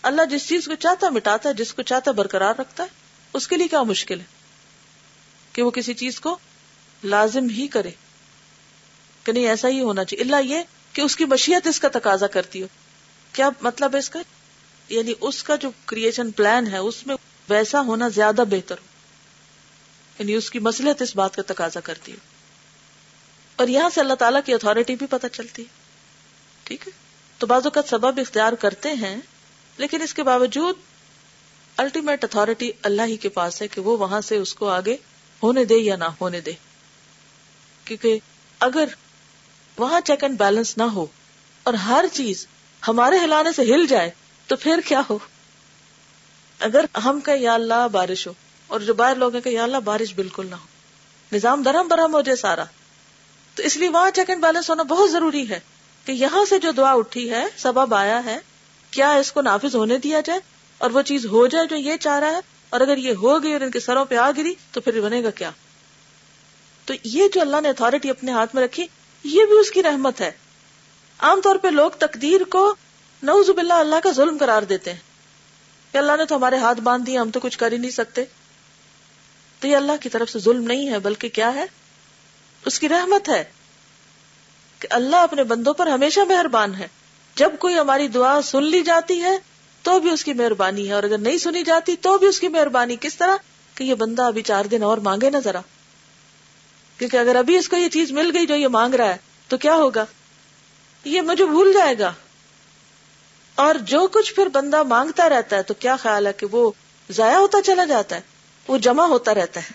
اللہ 0.02 0.22
جس 0.30 0.48
چیز 0.48 0.64
کو 0.64 0.74
چاہتا 0.74 1.08
مٹاتا 1.10 1.48
ہے، 1.48 1.54
جس 1.54 1.74
کو 1.74 1.82
چاہتا 1.82 2.10
برقرار 2.10 2.54
رکھتا 2.58 2.82
ہے، 2.82 2.88
اس 3.32 3.48
کے 3.48 3.56
لیے 3.56 3.68
کیا 3.68 3.82
مشکل 3.82 4.20
ہے؟ 4.20 4.24
کہ 5.52 5.62
وہ 5.62 5.70
کسی 5.70 5.94
چیز 5.94 6.20
کو 6.20 6.38
لازم 7.04 7.48
ہی 7.48 7.66
کرے۔ 7.66 7.90
کہ 9.24 9.32
نہیں، 9.32 9.48
ایسا 9.48 9.68
ہی 9.68 9.80
ہونا 9.80 10.04
چاہیے۔ 10.04 10.24
اللہ 10.24 10.36
یہ 10.44 10.62
کہ 10.92 11.00
اس 11.00 11.16
کی 11.16 11.24
مشیت 11.24 11.66
اس 11.66 11.80
کا 11.80 11.88
تقاضا 11.92 12.26
کرتی 12.26 12.62
ہو۔ 12.62 12.66
کیا 13.32 13.50
مطلب 13.60 13.94
ہے 13.94 13.98
اس 13.98 14.10
کا؟ 14.10 14.20
یعنی 14.88 15.12
اس 15.20 15.42
کا 15.42 15.56
جو 15.56 15.70
کریشن 15.84 16.30
پلان 16.30 16.66
ہے، 16.66 16.78
اس 16.78 17.06
میں 17.06 17.16
ویسا 17.48 17.80
ہونا 17.80 18.08
زیادہ 18.08 18.44
بہتر 18.50 18.78
ہو۔ 18.78 18.84
یعنی 20.18 20.34
اس 20.34 20.50
کی 20.50 20.58
مسلحت 20.58 21.02
اس 21.02 21.16
بات 21.16 21.36
کا 21.36 21.42
تقاضا 21.46 21.80
کرتی 21.80 22.12
ہے 22.12 22.16
اور 23.56 23.68
یہاں 23.68 23.90
سے 23.94 24.00
اللہ 24.00 24.14
تعالیٰ 24.14 24.40
کی 24.46 24.54
اتارٹی 24.54 24.96
بھی 24.96 25.06
پتہ 25.06 25.26
چلتی 25.32 25.62
ہے۔ 25.62 25.68
ٹھیک 26.62 26.88
ہے؟ 26.88 27.03
تو 27.38 27.46
بعض 27.46 27.64
اوقات 27.64 27.88
سبب 27.88 28.18
اختیار 28.18 28.52
کرتے 28.52 28.92
ہیں، 28.92 29.16
لیکن 29.78 30.02
اس 30.02 30.14
کے 30.14 30.22
باوجود 30.22 30.76
الٹیمیٹ 31.76 32.24
اتارٹی 32.24 32.70
اللہ 32.82 33.02
ہی 33.02 33.16
کے 33.16 33.28
پاس 33.28 33.60
ہے 33.62 33.68
کہ 33.68 33.80
وہ 33.80 33.96
وہاں 33.98 34.20
سے 34.20 34.36
اس 34.36 34.54
کو 34.54 34.68
آگے 34.68 34.96
ہونے 35.42 35.64
دے 35.64 35.74
یا 35.74 35.96
نہ 35.96 36.08
ہونے 36.20 36.40
دے۔ 36.40 36.52
کیونکہ 37.84 38.18
اگر 38.60 38.88
وہاں 39.78 40.00
چیک 40.00 40.22
اینڈ 40.24 40.38
بیلنس 40.38 40.76
نہ 40.78 40.82
ہو 40.82 41.06
اور 41.62 41.74
ہر 41.74 42.04
چیز 42.12 42.46
ہمارے 42.82 43.18
ہلانے 43.18 43.52
سے 43.52 43.62
ہل 43.62 43.86
جائے، 43.86 44.10
تو 44.48 44.56
پھر 44.56 44.80
کیا 44.86 45.00
ہو؟ 45.10 45.18
اگر 46.60 46.84
ہم 47.04 47.20
کہ 47.20 47.30
یا 47.30 47.54
اللہ 47.54 47.86
بارش 47.92 48.26
ہو 48.26 48.32
اور 48.66 48.80
جو 48.80 48.94
باہر 48.94 49.14
لوگ 49.14 49.32
ہیں 49.32 49.40
کہ 49.40 49.48
یا 49.48 49.62
اللہ 49.62 49.80
بارش 49.84 50.14
بالکل 50.14 50.46
نہ 50.46 50.54
ہو، 50.54 50.66
نظام 51.32 51.62
درہم 51.62 51.88
برہم 51.88 52.14
ہو 52.14 52.20
جائے 52.20 52.36
سارا، 52.36 52.64
تو 53.56 53.62
اس 53.62 53.76
لیے 53.76 53.88
وہاں 53.88 54.10
چیک 54.10 54.30
اینڈ 54.30 54.42
بیلنس 54.42 54.70
ہونا 54.70 54.82
بہت 54.82 55.10
ضروری 55.10 55.48
ہے۔ 55.48 55.60
کہ 56.04 56.12
یہاں 56.12 56.44
سے 56.44 56.58
جو 56.58 56.70
دعا 56.70 56.92
اٹھی 56.92 57.30
ہے، 57.30 57.44
سبب 57.56 57.94
آیا 57.94 58.24
ہے، 58.24 58.38
کیا 58.90 59.12
اس 59.12 59.32
کو 59.32 59.40
نافذ 59.40 59.74
ہونے 59.74 59.98
دیا 59.98 60.20
جائے؟ 60.20 60.40
اور 60.78 60.90
وہ 60.90 61.02
چیز 61.02 61.26
ہو 61.26 61.46
جائے 61.46 61.66
جو 61.66 61.76
یہ 61.76 61.96
چاہ 61.96 62.18
رہا 62.18 62.30
ہے؟ 62.30 62.40
اور 62.70 62.80
اگر 62.80 62.96
یہ 62.96 63.12
ہو 63.12 63.42
گئی 63.42 63.52
اور 63.52 63.60
ان 63.60 63.70
کے 63.70 63.80
سروں 63.80 64.04
پہ 64.04 64.16
آ 64.16 64.30
گری، 64.30 64.54
تو 64.72 64.80
پھر 64.80 65.00
بنے 65.00 65.22
گا 65.22 65.30
کیا؟ 65.30 65.50
تو 66.84 66.94
یہ 67.04 67.28
جو 67.34 67.40
اللہ 67.40 67.60
نے 67.60 67.68
اتارٹی 67.68 68.10
اپنے 68.10 68.32
ہاتھ 68.32 68.54
میں 68.54 68.62
رکھی، 68.62 68.86
یہ 69.24 69.44
بھی 69.44 69.58
اس 69.58 69.70
کی 69.70 69.82
رحمت 69.82 70.20
ہے۔ 70.20 70.30
عام 71.18 71.40
طور 71.40 71.56
پہ 71.56 71.68
لوگ 71.68 71.90
تقدیر 71.90 72.40
کو 72.50 72.74
نوز 73.22 73.50
باللہ 73.50 73.72
اللہ 73.72 73.96
کا 74.02 74.10
ظلم 74.10 74.36
قرار 74.40 74.62
دیتے 74.62 74.92
ہیں۔ 74.92 75.00
کہ 75.92 75.98
اللہ 75.98 76.12
نے 76.18 76.24
تو 76.24 76.36
ہمارے 76.36 76.56
ہاتھ 76.56 76.80
باندھ 76.80 77.06
دیے، 77.06 77.18
ہم 77.18 77.30
تو 77.30 77.40
کچھ 77.40 77.58
کر 77.58 77.72
ہی 77.72 77.76
نہیں 77.76 77.90
سکتے۔ 77.90 78.24
تو 79.60 79.68
یہ 79.68 79.76
اللہ 79.76 79.92
کی 80.00 80.08
طرف 80.08 80.30
سے 80.30 80.38
ظلم 80.38 80.64
نہیں 80.64 80.88
ہے، 80.88 80.98
بلکہ 80.98 81.28
کیا 81.28 81.54
ہے؟ 81.54 81.64
اس 82.66 82.80
کی 82.80 82.88
رحمت 82.88 83.28
ہے۔ 83.28 83.44
کہ 84.84 84.94
اللہ 84.94 85.16
اپنے 85.16 85.44
بندوں 85.44 85.74
پر 85.74 85.86
ہمیشہ 85.86 86.20
مہربان 86.20 86.74
ہے۔ 86.74 86.88
جب 87.34 87.52
کوئی 87.58 87.78
ہماری 87.78 88.08
دعا 88.08 88.42
سن 88.42 88.62
لی 88.62 88.82
جاتی 88.82 89.22
ہے، 89.22 89.38
تو 89.82 90.00
بھی 90.00 90.10
اس 90.10 90.24
کی 90.24 90.32
مہربانی 90.32 90.88
ہے۔ 90.88 90.92
اور 90.92 91.02
اگر 91.02 91.18
نہیں 91.18 91.38
سنی 91.38 91.62
جاتی، 91.62 91.96
تو 91.96 92.18
بھی 92.18 92.26
اس 92.26 92.40
کی 92.40 92.48
مہربانی۔ 92.48 92.96
کس 93.00 93.16
طرح؟ 93.16 93.36
کہ 93.74 93.84
یہ 93.84 93.94
بندہ 93.94 94.22
ابھی 94.22 94.42
چار 94.42 94.64
دن 94.64 94.82
اور 94.82 94.98
مانگے 94.98 95.30
نا 95.30 95.38
ذرا۔ 95.38 95.60
کیونکہ 96.98 97.16
اگر 97.16 97.36
ابھی 97.36 97.56
اس 97.56 97.68
کو 97.68 97.76
یہ 97.76 97.88
چیز 97.88 98.12
مل 98.12 98.30
گئی 98.34 98.46
جو 98.46 98.54
یہ 98.54 98.68
مانگ 98.68 98.94
رہا 98.94 99.08
ہے، 99.08 99.16
تو 99.48 99.58
کیا 99.58 99.74
ہوگا؟ 99.74 100.04
یہ 101.04 101.20
مجھے 101.20 101.44
بھول 101.44 101.72
جائے 101.72 101.98
گا۔ 101.98 102.12
اور 103.54 103.74
جو 103.74 104.08
کچھ 104.12 104.34
پھر 104.34 104.46
بندہ 104.46 104.82
مانگتا 104.82 105.28
رہتا 105.28 105.56
ہے، 105.56 105.62
تو 105.62 105.74
کیا 105.74 105.96
خیال 105.96 106.26
ہے 106.26 106.32
کہ 106.32 106.46
وہ 106.52 106.70
ضائع 107.10 107.36
ہوتا 107.36 107.62
چلا 107.62 107.84
جاتا 107.84 108.16
ہے؟ 108.16 108.20
وہ 108.68 108.78
جمع 108.78 109.06
ہوتا 109.06 109.34
رہتا 109.34 109.60
ہے۔ 109.60 109.72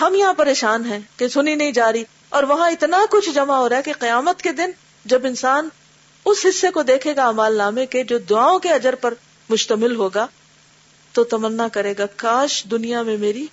ہم 0.00 0.14
یہاں 0.14 0.34
پریشان 0.34 0.84
ہیں 0.84 0.98
کہ 1.16 1.28
سنی 1.28 1.54
نہیں 1.54 1.72
جا 1.72 1.92
رہی۔ 1.92 2.04
اور 2.34 2.42
وہاں 2.42 2.70
اتنا 2.70 2.98
کچھ 3.10 3.30
جمع 3.30 3.56
ہو 3.56 3.68
رہا 3.68 3.76
ہے 3.76 3.82
کہ 3.82 3.92
قیامت 3.98 4.42
کے 4.42 4.52
دن 4.52 4.70
جب 5.04 5.26
انسان 5.26 5.68
اس 6.24 6.46
حصے 6.48 6.70
کو 6.70 6.82
دیکھے 6.82 7.16
گا 7.16 7.28
امال 7.28 7.54
نامے 7.54 7.86
کے 7.86 8.04
جو 8.04 8.18
دعاؤں 8.18 8.58
کے 8.58 8.68
اجر 8.68 8.94
پر 8.94 9.14
مشتمل 9.48 9.96
ہوگا، 9.96 10.26
تو 11.12 11.24
تمنا 11.24 11.68
کرے 11.68 11.94
گا، 11.98 12.04
کاش 12.16 12.64
دنیا 12.70 13.02
میں 13.02 13.18
میری 13.18 13.46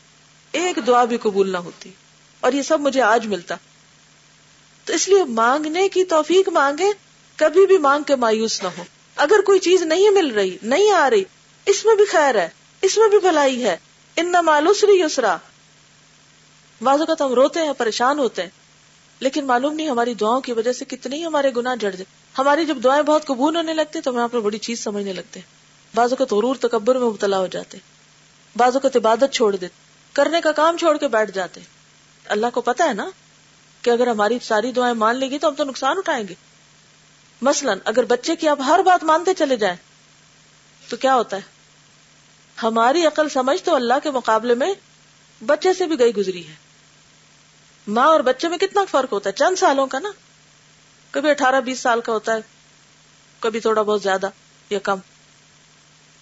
ایک 0.51 0.87
دعا 0.87 1.03
بھی 1.03 1.17
قبول 1.17 1.51
نہ 1.51 1.57
ہوتی 1.57 1.91
اور 2.39 2.51
یہ 2.51 2.61
سب 2.61 2.79
مجھے 2.79 3.01
آج 3.01 3.27
ملتا۔ 3.27 3.55
تو 4.85 4.93
اس 4.93 5.09
لیے 5.09 5.23
مانگنے 5.23 5.89
کی 5.89 6.03
توفیق 6.03 6.49
مانگے، 6.49 6.87
کبھی 7.35 7.65
بھی 7.65 7.77
مانگ 7.77 8.03
کے 8.03 8.15
مایوس 8.15 8.63
نہ 8.63 8.67
ہو۔ 8.77 8.83
اگر 9.15 9.41
کوئی 9.45 9.59
چیز 9.59 9.81
نہیں 9.81 10.09
مل 10.09 10.27
رہی، 10.27 10.57
نہیں 10.61 10.91
آ 10.91 11.09
رہی، 11.09 11.23
اس 11.65 11.85
میں 11.85 11.95
بھی 11.95 12.05
خیر 12.05 12.35
ہے، 12.35 12.49
اس 12.81 12.97
میں 12.97 13.07
بھی 13.07 13.17
بھلائی 13.17 13.63
ہے۔ 13.63 13.77
ان 14.15 14.31
نہ 14.31 14.41
مالوسری 14.41 15.01
یسرا۔ 15.01 15.37
بعض 16.81 16.99
اوقات 16.99 17.21
ہم 17.21 17.33
روتے 17.33 17.59
ہیں، 17.59 17.73
پریشان 17.77 18.19
ہوتے 18.19 18.43
ہیں۔ 18.43 18.49
لیکن 19.21 19.45
معلوم 19.45 19.73
نہیں 19.73 19.89
ہماری 19.89 20.13
دعاؤں 20.13 20.41
کی 20.41 20.51
وجہ 20.51 20.71
سے 20.71 20.85
کتنی 20.85 21.25
ہمارے 21.25 21.51
گناہ 21.57 21.75
جڑ 21.75 21.91
جائے۔ 21.91 22.03
ہماری 22.37 22.65
جب 22.65 22.77
دعائیں 22.83 23.03
بہت 23.03 23.25
قبول 23.25 23.55
ہونے 23.55 23.73
لگتے 23.73 24.01
تو 24.01 24.11
ہم 24.11 24.17
اپنے 24.17 24.39
بڑی 24.39 24.57
چیز 24.57 24.83
سمجھنے 24.83 25.13
لگتے 25.13 25.39
ہیں۔ 25.39 25.47
بعض 25.95 26.11
اوقات 26.11 26.33
غرور 26.33 26.55
تکبر 26.55 26.95
میں 26.95 27.07
مبتلا 27.07 27.39
ہو 27.39 27.47
جاتے 27.47 27.77
بعض 28.57 28.73
اوقات 28.73 28.95
عبادت 28.95 29.33
چھوڑ 29.33 29.55
دیتے 29.55 29.73
کرنے 30.13 30.41
کا 30.41 30.51
کام 30.51 30.77
چھوڑ 30.77 30.97
کے 30.97 31.07
بیٹھ 31.07 31.31
جاتے 31.31 31.61
اللہ 32.25 32.47
کو 32.53 32.61
پتا 32.61 32.83
ہے 32.83 32.93
نا 32.93 33.09
کہ 33.81 33.89
اگر 33.89 34.07
ہماری 34.07 34.37
ساری 34.41 34.71
دعائیں 34.71 34.95
مان 34.95 35.15
لے 35.15 35.29
گی 35.29 35.39
تو 35.39 35.47
ہم 35.47 35.53
تو 35.53 35.63
نقصان 35.63 35.97
اٹھائیں 35.97 36.27
گے۔ 36.27 36.33
مثلا 37.41 37.73
اگر 37.85 38.03
بچے 38.03 38.35
کی 38.35 38.47
آپ 38.47 38.61
ہر 38.61 38.79
بات 38.85 39.03
مانتے 39.03 39.33
چلے 39.33 39.55
جائیں 39.55 39.77
تو 40.89 40.97
کیا 40.97 41.15
ہوتا 41.15 41.37
ہے؟ 41.37 41.41
ہماری 42.63 43.05
عقل 43.05 43.29
سمجھ 43.29 43.63
تو 43.63 43.75
اللہ 43.75 43.93
کے 44.03 44.11
مقابلے 44.11 44.53
میں 44.53 44.73
بچے 45.45 45.73
سے 45.73 45.85
بھی 45.85 45.99
گئی 45.99 46.15
گزری 46.15 46.47
ہے۔ 46.47 46.70
ماں 47.87 48.07
اور 48.07 48.19
بچے 48.19 48.47
میں 48.47 48.57
کتنا 48.57 48.85
فرق 48.89 49.13
ہوتا 49.13 49.29
ہے؟ 49.29 49.33
چند 49.33 49.59
سالوں 49.59 49.87
کا 49.87 49.99
نا۔ 49.99 50.09
کبھی 51.11 51.29
اٹھارہ 51.29 51.61
بیس 51.61 51.79
سال 51.79 52.01
کا 52.01 52.13
ہوتا 52.13 52.35
ہے، 52.35 52.39
کبھی 53.39 53.59
تھوڑا 53.59 53.81
بہت 53.81 54.03
زیادہ 54.03 54.29
یا 54.69 54.79
کم۔ 54.79 54.97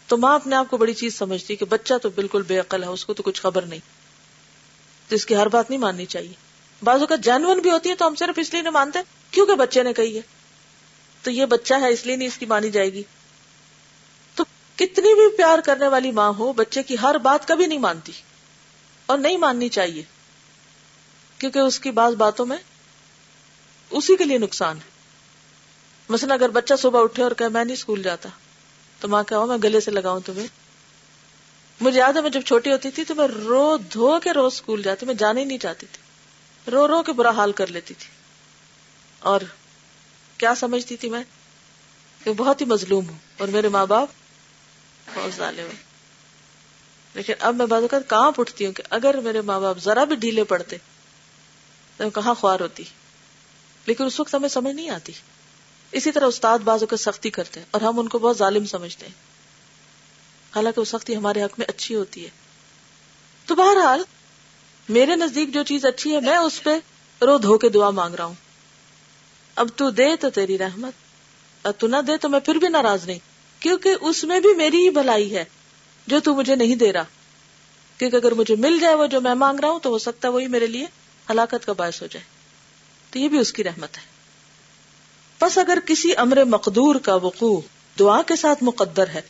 تو 0.08 0.18
ماں 0.18 0.36
اپنے 0.36 0.56
آپ 0.56 0.70
کو 0.70 0.78
بڑی 0.78 0.94
چیز 0.94 1.18
سمجھتی 1.18 1.56
کہ 1.56 1.66
بچہ 1.66 1.94
تو 2.02 2.10
بالکل 2.10 2.42
بے 2.42 2.60
عقل 2.60 2.84
ہے، 2.84 2.88
اس 2.88 3.06
کو 3.06 3.14
تو 3.14 3.24
کچھ 3.24 3.42
خبر 3.42 3.62
نہیں۔ 3.62 3.80
تو 5.08 5.16
اس 5.16 5.26
کی 5.26 5.36
ہر 5.36 5.48
بات 5.48 5.70
نہیں 5.70 5.80
ماننی 5.80 6.06
چاہیے۔ 6.06 6.34
بازو 6.84 7.08
کا 7.08 7.16
جینون 7.16 7.60
بھی 7.60 7.72
ہوتی 7.72 7.90
ہے 7.90 7.96
تو 7.96 8.08
ہم 8.08 8.16
صرف 8.16 8.40
اس 8.40 8.54
لیے 8.54 8.62
نہیں 8.62 8.74
مانتے، 8.74 9.00
کیونکہ 9.32 9.56
بچے 9.56 9.84
نے 9.84 9.94
کہی 9.94 10.16
ہے۔ 10.16 10.22
تو 11.24 11.32
یہ 11.32 11.46
بچہ 11.46 11.74
ہے، 11.82 11.90
اس 11.90 12.06
لیے 12.06 12.16
نہیں 12.16 12.28
اس 12.28 12.38
کی 12.38 12.46
مانی 12.46 12.72
جائے 12.72 12.94
گی۔ 12.94 13.04
تو 14.36 14.44
کتنی 14.76 15.14
بھی 15.14 15.38
پیار 15.38 15.60
کرنے 15.60 15.88
والی 15.88 16.12
ماں 16.12 16.34
ہو، 16.40 16.54
بچے 16.54 16.84
کی 16.84 16.96
ہر 17.02 17.18
بات 17.18 17.48
کبھی 17.48 17.66
نہیں 17.66 17.80
مانتی 17.80 18.12
اور 19.06 19.18
نہیں 19.18 19.38
ماننی 19.38 19.70
چاہیے۔ 19.70 20.04
کیونکہ 21.40 21.60
اس 21.60 21.80
کی 21.80 21.92
بعض 21.92 22.14
باتوں 22.14 22.46
میں 22.46 22.58
اسی 23.90 24.16
کے 24.16 24.24
لیے 24.24 24.38
نقصان 24.38 24.78
ہے۔ 24.78 24.90
مثلا 26.10 26.34
اگر 26.34 26.50
بچہ 26.50 26.74
صبح 26.80 27.04
اٹھے 27.04 27.24
اور 27.24 27.32
کہ 27.32 27.48
میں 27.48 27.66
نہیں 27.66 27.74
اسکول 27.74 28.04
جاتا، 28.04 28.30
تو 29.00 29.08
ماں 29.08 29.24
کہ 29.24 29.46
میں 29.46 29.58
گلے 29.64 29.80
سے 29.80 29.92
لگاؤں 29.92 30.20
تمہیں۔ 30.20 30.48
مجھے 31.82 32.00
یاد 32.00 32.14
ہے، 32.14 32.22
میں 32.22 32.30
جب 32.30 32.42
چھوٹی 32.42 32.72
ہوتی 32.72 32.92
تھی 32.92 33.04
تو 33.04 33.16
میں 33.16 33.28
رو 33.28 33.78
دھو 33.78 34.20
کے 34.20 34.32
روز 34.32 34.54
اسکول 34.54 34.82
جاتی، 34.82 35.06
میں 35.06 35.14
جانے 35.14 35.40
ہی 35.40 35.46
نہیں 35.46 35.58
چاہتی 35.58 35.86
تھی۔ 35.92 36.04
رو 36.72 36.88
رو 36.88 37.04
کے 37.04 37.12
برا 37.12 37.30
حال 37.30 37.52
کر 37.52 37.68
لیتی 37.68 37.94
تھی۔ 37.94 38.10
اور 39.20 39.42
کیا 40.38 40.56
سمجھتی 40.56 40.98
تھی 40.98 41.10
میں؟ 41.10 41.24
کہ 42.24 42.34
بہت 42.34 42.62
ہی 42.62 42.66
مظلوم 42.66 43.10
ہوں 43.10 43.18
اور 43.38 43.48
میرے 43.48 43.70
ماں 43.70 43.86
باپ 43.86 44.08
بہت 45.16 45.38
ظالم 45.38 45.60
ہیں۔ 45.60 45.84
لیکن 47.14 47.34
اب 47.40 47.56
میں 47.56 47.66
بعض 47.66 47.82
اوقات 47.82 48.10
کہاں 48.10 48.32
اٹھتی 48.38 48.66
ہوں 48.66 48.74
کہ 48.74 48.84
اگر 48.90 49.20
میرے 49.20 49.42
ماں 49.42 49.60
باپ 49.60 49.78
ذرا 49.78 50.04
بھی 50.04 50.16
ڈھیلے 50.16 50.44
پڑتے 50.44 50.78
تو 52.00 52.10
کہاں 52.10 52.34
خوار 52.34 52.60
ہوتی؟ 52.60 52.84
لیکن 53.86 54.06
اس 54.06 54.20
وقت 54.20 54.36
ہمیں 54.36 54.50
سمجھ 54.50 54.76
نہیں 54.76 54.90
آتی۔ 54.90 55.14
اسی 55.92 56.12
طرح 56.12 56.26
استاد 56.26 56.60
بازو 56.60 56.86
کا 56.86 56.98
سختی 56.98 57.30
کرتے 57.30 57.60
ہیں 57.60 57.68
اور 57.72 57.82
ہم 57.82 58.00
ان 58.00 58.08
کو 58.08 58.20
بہت 58.20 58.38
ظالم 58.38 58.66
سمجھتے 58.66 59.06
ہیں۔ 59.06 59.14
حالانکہ 60.56 60.80
وہ 60.80 60.86
سختی 60.86 61.16
ہمارے 61.16 61.44
حق 61.44 61.60
میں 61.60 61.66
اچھی 61.70 61.96
ہوتی 61.96 62.26
ہے۔ 62.26 62.30
تو 63.46 63.56
بہرحال، 63.56 64.04
میرے 64.90 65.16
نزدیک 65.16 65.54
جو 65.54 65.64
چیز 65.64 65.86
اچھی 65.86 66.16
ہے، 66.16 66.20
میں 66.20 66.38
اس 66.38 66.64
پہ 66.64 66.70
رو 67.26 67.38
دھو 67.38 67.58
کے 67.58 67.70
دعا 67.70 67.90
مانگ 67.90 68.16
رہا 68.16 68.26
ہوں۔ 68.26 68.34
اب 69.56 69.68
تو 69.76 69.90
دے 69.90 70.16
تو 70.16 70.30
تیری 70.30 70.58
رحمت 70.58 70.94
اور 71.62 71.74
تو 71.74 71.88
نہ 71.88 71.98
دے 72.08 72.18
تو 72.18 72.30
میں 72.30 72.40
پھر 72.40 72.56
بھی 72.56 72.68
ناراض 72.68 73.06
نہیں، 73.06 73.20
کیونکہ 73.60 73.96
اس 74.02 74.24
میں 74.24 74.40
بھی 74.40 74.54
میری 74.56 74.78
ہی 74.78 74.90
بھلائی 74.90 75.36
ہے، 75.36 75.46
جو 76.08 76.20
تو 76.20 76.36
مجھے 76.36 76.56
نہیں 76.56 76.76
دے 76.76 76.94
رہا۔ 76.94 77.04
کیونکہ 77.98 78.16
اگر 78.16 78.32
مجھے 78.32 78.56
مل 78.56 78.80
جائے 78.80 78.96
وہ 78.96 79.08
جو 79.08 79.22
میں 79.22 79.34
مانگ 79.34 79.60
رہا 79.60 79.70
ہوں، 79.70 79.80
تو 79.80 79.90
ہو 79.90 79.98
سکتا 79.98 80.28
ہے 80.28 80.34
وہی 80.34 80.48
میرے 80.48 80.68
لیے۔ 80.68 80.88
ہلاکت 81.30 81.66
کا 81.66 81.74
باعث 81.74 82.02
ہو 82.02 82.08
جائے۔ 82.08 82.26
تو 83.12 83.20
یہ 83.20 83.28
بھی 83.28 83.38
اس 83.38 83.54
کی 83.54 83.64
رحمت 83.64 83.98
ہے۔ 83.98 84.20
بس 85.42 85.58
اگر 85.58 85.78
کسی 85.86 86.16
امر 86.16 86.44
مقدور 86.44 86.96
کا 86.96 87.16
وقوع 87.16 87.62
دعا 88.00 88.22
کے 88.22 88.36
ساتھ 88.36 88.64
مقدر 88.64 89.08
ہے، 89.08 89.22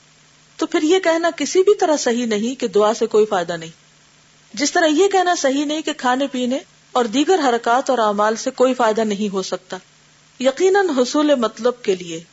تو 0.55 0.65
پھر 0.65 0.81
یہ 0.81 0.99
کہنا 0.99 1.29
کسی 1.37 1.63
بھی 1.63 1.75
طرح 1.75 1.97
صحیح 1.97 2.25
نہیں 2.25 2.59
کہ 2.59 2.67
دعا 2.67 2.93
سے 2.93 3.07
کوئی 3.07 3.25
فائدہ 3.25 3.53
نہیں۔ 3.53 3.69
جس 4.53 4.71
طرح 4.71 4.85
یہ 4.85 5.07
کہنا 5.07 5.35
صحیح 5.35 5.65
نہیں 5.65 5.81
کہ 5.81 5.93
کھانے 5.93 6.27
پینے 6.27 6.59
اور 6.91 7.05
دیگر 7.05 7.39
حرکات 7.49 7.89
اور 7.89 7.97
اعمال 7.97 8.35
سے 8.35 8.51
کوئی 8.51 8.73
فائدہ 8.73 9.01
نہیں 9.01 9.33
ہو 9.33 9.41
سکتا۔ 9.41 9.77
یقیناً 10.39 10.89
حصول 10.89 11.35
مطلب 11.35 11.81
کے 11.81 11.95
لیے 11.95 12.23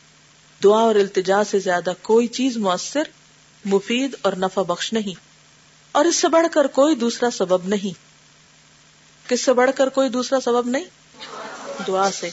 دعا 0.63 0.79
اور 0.79 0.95
التجا 0.95 1.43
سے 1.43 1.59
زیادہ 1.59 1.93
کوئی 2.01 2.27
چیز 2.27 2.57
مؤثر، 2.57 3.03
مفید 3.65 4.15
اور 4.21 4.33
نفع 4.33 4.61
بخش 4.61 4.93
نہیں۔ 4.93 5.19
اور 5.91 6.05
اس 6.05 6.15
سے 6.15 6.27
بڑھ 6.27 6.47
کر 6.51 6.67
کوئی 6.67 6.95
دوسرا 6.95 7.29
سبب 7.29 7.67
نہیں۔ 7.67 8.06
کس 9.27 9.41
سے 9.41 9.53
بڑھ 9.53 9.71
کر 9.75 9.89
کوئی 9.89 10.09
دوسرا 10.09 10.39
سبب 10.39 10.67
نہیں؟ 10.67 10.83
دعا 11.87 12.11
سے۔ 12.11 12.29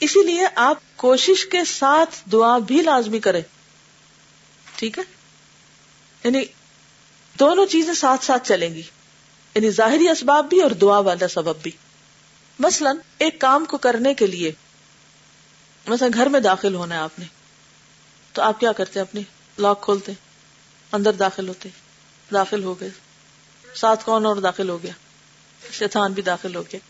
اسی 0.00 0.22
لیے 0.22 0.46
آپ 0.54 0.78
کوشش 0.96 1.46
کے 1.46 1.64
ساتھ 1.64 2.28
دعا 2.32 2.58
بھی 2.58 2.82
لازمی 2.82 3.20
کریں۔ 3.20 3.42
ٹھیک 4.76 4.98
ہے؟ 4.98 5.02
یعنی 6.24 6.44
دونوں 7.40 7.66
چیزیں 7.66 7.94
ساتھ 7.94 8.24
ساتھ 8.24 8.48
چلیں 8.48 8.74
گی۔ 8.74 8.82
یعنی 9.54 9.70
ظاہری 9.70 10.08
اسباب 10.08 10.48
بھی 10.48 10.60
اور 10.60 10.70
دعا 10.70 10.98
والا 10.98 11.28
سبب 11.28 11.56
بھی۔ 11.62 11.70
مثلا 12.58 12.92
ایک 13.18 13.40
کام 13.40 13.64
کو 13.64 13.78
کرنے 13.78 14.14
کے 14.14 14.26
لیے 14.26 14.52
مثلا 15.86 16.08
گھر 16.14 16.26
میں 16.26 16.40
داخل 16.40 16.74
ہونا 16.74 16.94
ہے 16.94 17.00
آپ 17.00 17.18
نے۔ 17.18 17.24
تو 18.32 18.42
آپ 18.42 18.60
کیا 18.60 18.72
کرتے 18.72 19.00
اپنے 19.00 19.20
لاک 19.58 19.82
کھولتے 19.82 20.12
اندر 20.92 21.12
داخل 21.12 21.48
ہوتے 21.48 21.68
داخل 22.32 22.64
ہو 22.64 22.80
گئے۔ 22.80 22.90
ساتھ 23.74 24.04
کون 24.04 24.26
اور 24.26 24.36
داخل 24.36 24.68
ہو 24.68 24.82
گیا؟ 24.82 24.92
شیطان 25.72 26.12
بھی 26.12 26.22
داخل 26.22 26.56
ہو 26.56 26.62
گیا۔ 26.62 26.80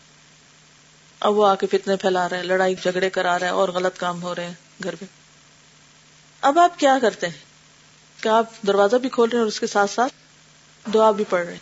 اب 1.19 1.37
وہ 1.37 1.47
آ 1.47 1.55
کے 1.55 1.67
فتنے 1.67 1.95
پھیلا 1.95 2.29
رہے 2.29 2.37
ہیں، 2.37 2.43
لڑائی 2.43 2.75
جھگڑے 2.75 3.09
کرا 3.09 3.39
رہے 3.39 3.47
ہیں 3.47 3.53
اور 3.53 3.69
غلط 3.69 3.97
کام 3.97 4.23
ہو 4.23 4.35
رہے 4.35 4.45
ہیں 4.45 4.53
گھر 4.83 4.93
میں۔ 4.93 5.07
اب 6.41 6.59
آپ 6.59 6.79
کیا 6.79 6.97
کرتے 7.01 7.27
ہیں؟ 7.27 7.45
کہ 8.23 8.29
آپ 8.29 8.45
دروازہ 8.67 8.95
بھی 8.95 9.09
کھول 9.09 9.29
رہے 9.29 9.37
ہیں 9.37 9.41
اور 9.41 9.47
اس 9.47 9.59
کے 9.59 9.67
ساتھ 9.67 9.91
ساتھ 9.91 10.13
دعا 10.93 11.11
بھی 11.11 11.23
پڑھ 11.29 11.45
رہے 11.45 11.51
ہیں؟ 11.51 11.59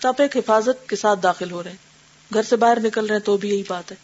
تو 0.00 0.08
آپ 0.08 0.20
ایک 0.20 0.36
حفاظت 0.36 0.88
کے 0.88 0.96
ساتھ 0.96 1.20
داخل 1.22 1.50
ہو 1.50 1.62
رہے 1.62 1.70
ہیں۔ 1.70 1.88
گھر 2.34 2.42
سے 2.42 2.56
باہر 2.56 2.80
نکل 2.80 3.06
رہے 3.06 3.14
ہیں 3.14 3.22
تو 3.22 3.36
بھی 3.36 3.48
یہی 3.48 3.62
بات 3.68 3.90
ہے۔ 3.90 3.96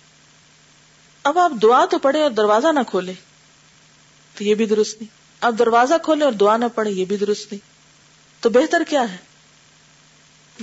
اب 1.22 1.38
آپ 1.38 1.52
دعا 1.62 1.84
تو 1.84 1.98
پڑھیں 1.98 2.22
اور 2.22 2.30
دروازہ 2.30 2.72
نہ 2.72 2.80
کھولیں، 2.88 3.14
تو 4.34 4.44
یہ 4.44 4.54
بھی 4.54 4.66
درست 4.66 5.02
نہیں۔ 5.02 5.24
آپ 5.40 5.52
دروازہ 5.58 5.94
کھولیں 6.02 6.24
اور 6.24 6.32
دعا 6.32 6.56
نہ 6.56 6.64
پڑھیں، 6.74 6.92
یہ 6.92 7.04
بھی 7.04 7.16
درست 7.16 7.52
نہیں۔ 7.52 7.74
تو 8.42 8.50
بہتر 8.50 8.82
کیا 8.88 9.12
ہے؟ 9.12 9.16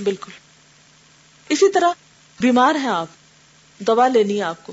بالکل۔ 0.02 0.32
اسی 1.52 1.70
طرح 1.70 1.88
بیمار 2.40 2.74
ہیں 2.74 2.88
آپ، 2.88 3.06
دوا 3.78 4.08
لینی 4.08 4.38
ہے 4.38 4.42
آپ 4.42 4.66
کو۔ 4.66 4.72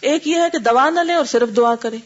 ایک 0.00 0.28
یہ 0.28 0.40
ہے 0.40 0.50
کہ 0.50 0.58
دوا 0.58 0.90
نہ 0.90 1.00
لیں 1.00 1.14
اور 1.14 1.24
صرف 1.24 1.56
دعا 1.56 1.74
کریں۔ 1.74 1.98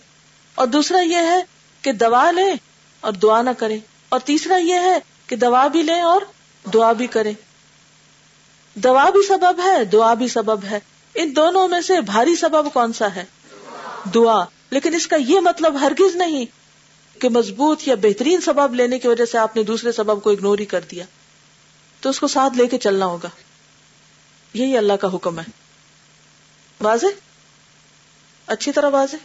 اور 0.55 0.67
دوسرا 0.67 1.01
یہ 1.01 1.17
ہے 1.17 1.43
کہ 1.83 1.93
دوا 1.93 2.31
لیں 2.31 2.55
اور 3.01 3.13
دعا 3.13 3.43
نہ 3.43 3.51
کریں۔ 3.59 3.79
اور 4.09 4.21
تیسرا 4.21 4.57
یہ 4.57 4.75
ہے 4.75 4.99
کہ 5.27 5.37
دوا 5.37 5.67
بھی 5.67 5.83
لیں 5.83 6.01
اور 6.01 6.23
دعا 6.75 6.93
بھی 6.93 7.07
کریں۔ 7.07 7.33
دوا 8.75 9.11
بھی 9.11 9.27
سبب 9.27 9.61
ہے، 9.65 9.85
دعا 9.85 10.15
بھی 10.15 10.29
سبب 10.29 10.65
ہے۔ 10.65 10.81
ان 11.15 11.37
دونوں 11.37 11.69
میں 11.69 11.81
سے 11.81 12.01
بھاری 12.01 12.37
سبب 12.37 12.73
کون 12.73 12.93
سا 12.93 13.15
ہے؟ 13.15 13.25
دعا۔ 14.15 14.45
لیکن 14.71 14.95
اس 14.95 15.07
کا 15.07 15.17
یہ 15.17 15.41
مطلب 15.41 15.81
ہرگز 15.81 16.17
نہیں 16.17 16.47
کہ 17.21 17.29
مضبوط 17.29 17.89
یا 17.89 17.95
بہترین 17.95 18.41
سبب 18.41 18.75
لینے 18.75 18.99
کی 18.99 19.09
وجہ 19.09 19.25
سے 19.25 19.39
آپ 19.39 19.57
نے 19.57 19.63
دوسرے 19.63 19.93
سبب 19.93 20.23
کو 20.23 20.31
اگنور 20.31 20.59
ہی 20.59 20.65
کر 20.65 20.81
دیا۔ 20.91 21.05
تو 22.01 22.11
اس 22.11 22.21
کو 22.21 22.27
ساتھ 22.27 22.55
لے 22.55 22.67
کے 22.67 22.79
چلنا 22.79 23.07
ہوگا۔ 23.07 23.29
یہی 24.55 24.79
اللہ 24.79 24.93
کا 24.93 25.09
حکم 25.15 25.39
ہے۔ 25.39 25.45
واضح؟ 26.81 27.07
اچھی 28.47 28.73
طرح 28.73 28.89
واضح؟ 28.89 29.17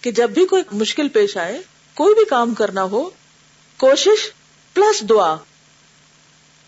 کہ 0.00 0.10
جب 0.10 0.30
بھی 0.30 0.46
کوئی 0.46 0.62
مشکل 0.72 1.08
پیش 1.08 1.36
آئے، 1.36 1.62
کوئی 1.94 2.14
بھی 2.14 2.24
کام 2.24 2.54
کرنا 2.54 2.82
ہو، 2.82 3.10
کوشش 3.76 4.32
پلس 4.74 5.00
دعا۔ 5.00 5.36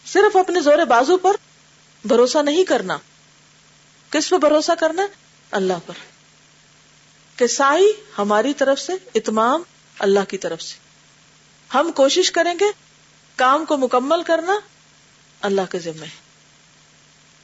صرف 0.07 0.37
اپنے 0.37 0.61
زور 0.61 0.79
بازو 0.79 1.17
پر 1.17 1.37
بھروسہ 2.05 2.39
نہیں 2.39 2.65
کرنا۔ 2.65 2.99
کس 4.11 4.31
پہ 4.31 4.37
بھروسہ 4.37 4.73
کرنا 4.81 5.07
اللہ 5.51 5.73
پر۔ 5.87 5.95
کہ 7.37 7.47
سائی 7.47 7.93
ہماری 8.19 8.55
طرف 8.55 8.81
سے، 8.81 8.93
اتمام 9.15 9.63
اللہ 9.99 10.25
کی 10.29 10.39
طرف 10.39 10.63
سے۔ 10.63 10.77
ہم 11.75 11.93
کوشش 11.93 12.33
کریں 12.33 12.55
گے، 12.61 12.67
کام 13.37 13.65
کو 13.65 13.77
مکمل 13.77 14.23
کرنا 14.23 14.53
اللہ 15.41 15.63
کے 15.71 15.79
ذمے۔ 15.79 16.28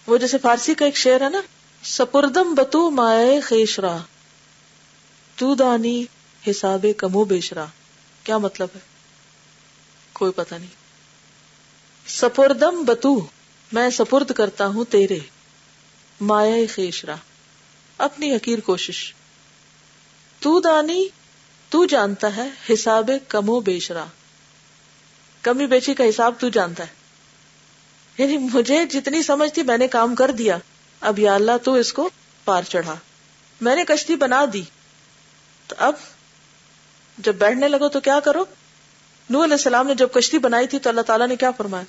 وہ 0.06 0.16
جیسے 0.18 0.38
فارسی 0.38 0.74
کا 0.74 0.84
ایک 0.84 0.96
شعر 0.96 1.20
ہے 1.20 1.28
نا، 1.28 1.40
سپردم 1.84 2.54
بتو 2.54 2.90
مائے 2.90 3.40
خیشرا، 3.40 3.96
تو 5.36 5.54
دانی 5.54 6.04
حساب 6.50 6.86
کمو 6.96 7.24
بیشرا۔ 7.24 7.64
کیا 8.24 8.38
مطلب 8.38 8.68
ہے؟ 8.74 8.80
کوئی 10.12 10.32
پتہ 10.32 10.54
نہیں۔ 10.54 10.84
سپردم 12.06 12.84
بتو، 12.84 13.26
میں 13.72 13.90
سپرد 13.90 14.32
کرتا 14.32 14.66
ہوں 14.66 14.84
تیرے 14.84 15.18
مایا 16.20 16.66
خیشرا۔ 16.74 17.14
اپنی 17.98 18.36
حقیر 18.36 18.60
کوشش۔ 18.60 19.14
تو 20.40 20.60
دانی، 20.60 21.08
تو 21.68 21.84
جانتا 21.84 22.36
ہے 22.36 22.48
حساب 22.72 23.10
کمو 23.28 23.60
بیشرا۔ 23.60 24.04
کمی 25.42 25.66
بیچی 25.66 25.94
کا 25.94 26.08
حساب 26.08 26.34
تو 26.38 26.48
جانتا 26.48 26.84
ہے۔ 26.84 27.03
یعنی 28.18 28.38
مجھے 28.38 28.84
جتنی 28.84 29.22
سمجھ 29.22 29.50
تھی 29.50 29.62
میں 29.62 29.78
نے 29.78 29.88
کام 29.88 30.14
کر 30.14 30.30
دیا۔ 30.30 30.58
اب 31.00 31.18
یا 31.18 31.34
اللہ 31.34 31.56
تو 31.64 31.72
اس 31.72 31.92
کو 31.92 32.10
پار 32.44 32.62
چڑھا۔ 32.62 32.94
میں 33.60 33.76
نے 33.76 33.84
کشتی 33.84 34.16
بنا 34.16 34.44
دی۔ 34.52 34.62
تو 35.66 35.76
اب 35.78 35.94
جب 37.18 37.34
بیٹھنے 37.34 37.68
لگو 37.68 37.88
تو 37.88 38.00
کیا 38.00 38.20
کرو؟ 38.20 38.44
نو 39.30 39.44
علیہ 39.44 39.54
السلام 39.54 39.86
نے 39.86 39.94
جب 39.94 40.08
کشتی 40.12 40.38
بنائی 40.38 40.66
تھی 40.66 40.78
تو 40.78 40.88
اللہ 40.88 41.00
تعالیٰ 41.00 41.28
نے 41.28 41.36
کیا 41.36 41.50
فرمایا؟ 41.50 41.84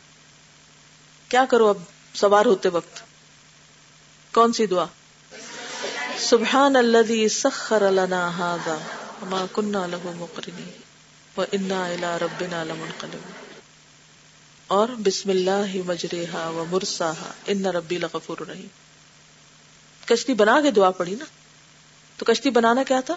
کیا 1.30 1.46
کرو 1.46 1.68
اب 1.68 1.78
سوار 2.14 2.46
ہوتے 2.46 2.70
وقت؟ 2.70 3.02
کون 4.34 4.54
سی 4.54 4.66
دعا؟ 4.66 4.86
سبحان 6.18 6.76
الذي 6.76 7.28
سخر 7.28 7.92
لنا 7.92 8.28
هذا 8.28 8.78
وما 9.22 9.46
كنا 9.52 9.86
له 9.86 10.12
مقرنين 10.16 10.72
وانا 11.38 11.86
الى 11.86 12.18
ربنا 12.22 12.64
لمنقلبون۔ 12.64 13.45
اور 14.68 14.90
بسم 14.90 15.30
اللہ 15.30 15.78
مجریہا 15.86 16.50
و 16.50 16.66
مرساہا، 16.72 17.32
ان 17.48 17.66
ربی 17.66 17.98
لغفور 17.98 18.38
رحیم۔ 18.38 18.68
کشتی 20.06 20.34
بنا 20.34 20.62
کے 20.62 20.72
دعا 20.72 20.92
پڑھی 20.92 21.16
نا؟ 21.16 21.26
تو 22.18 22.26
کشتی 22.26 22.50
بنانا 22.50 22.84
کیا 22.84 23.02
تھا؟ 23.02 23.16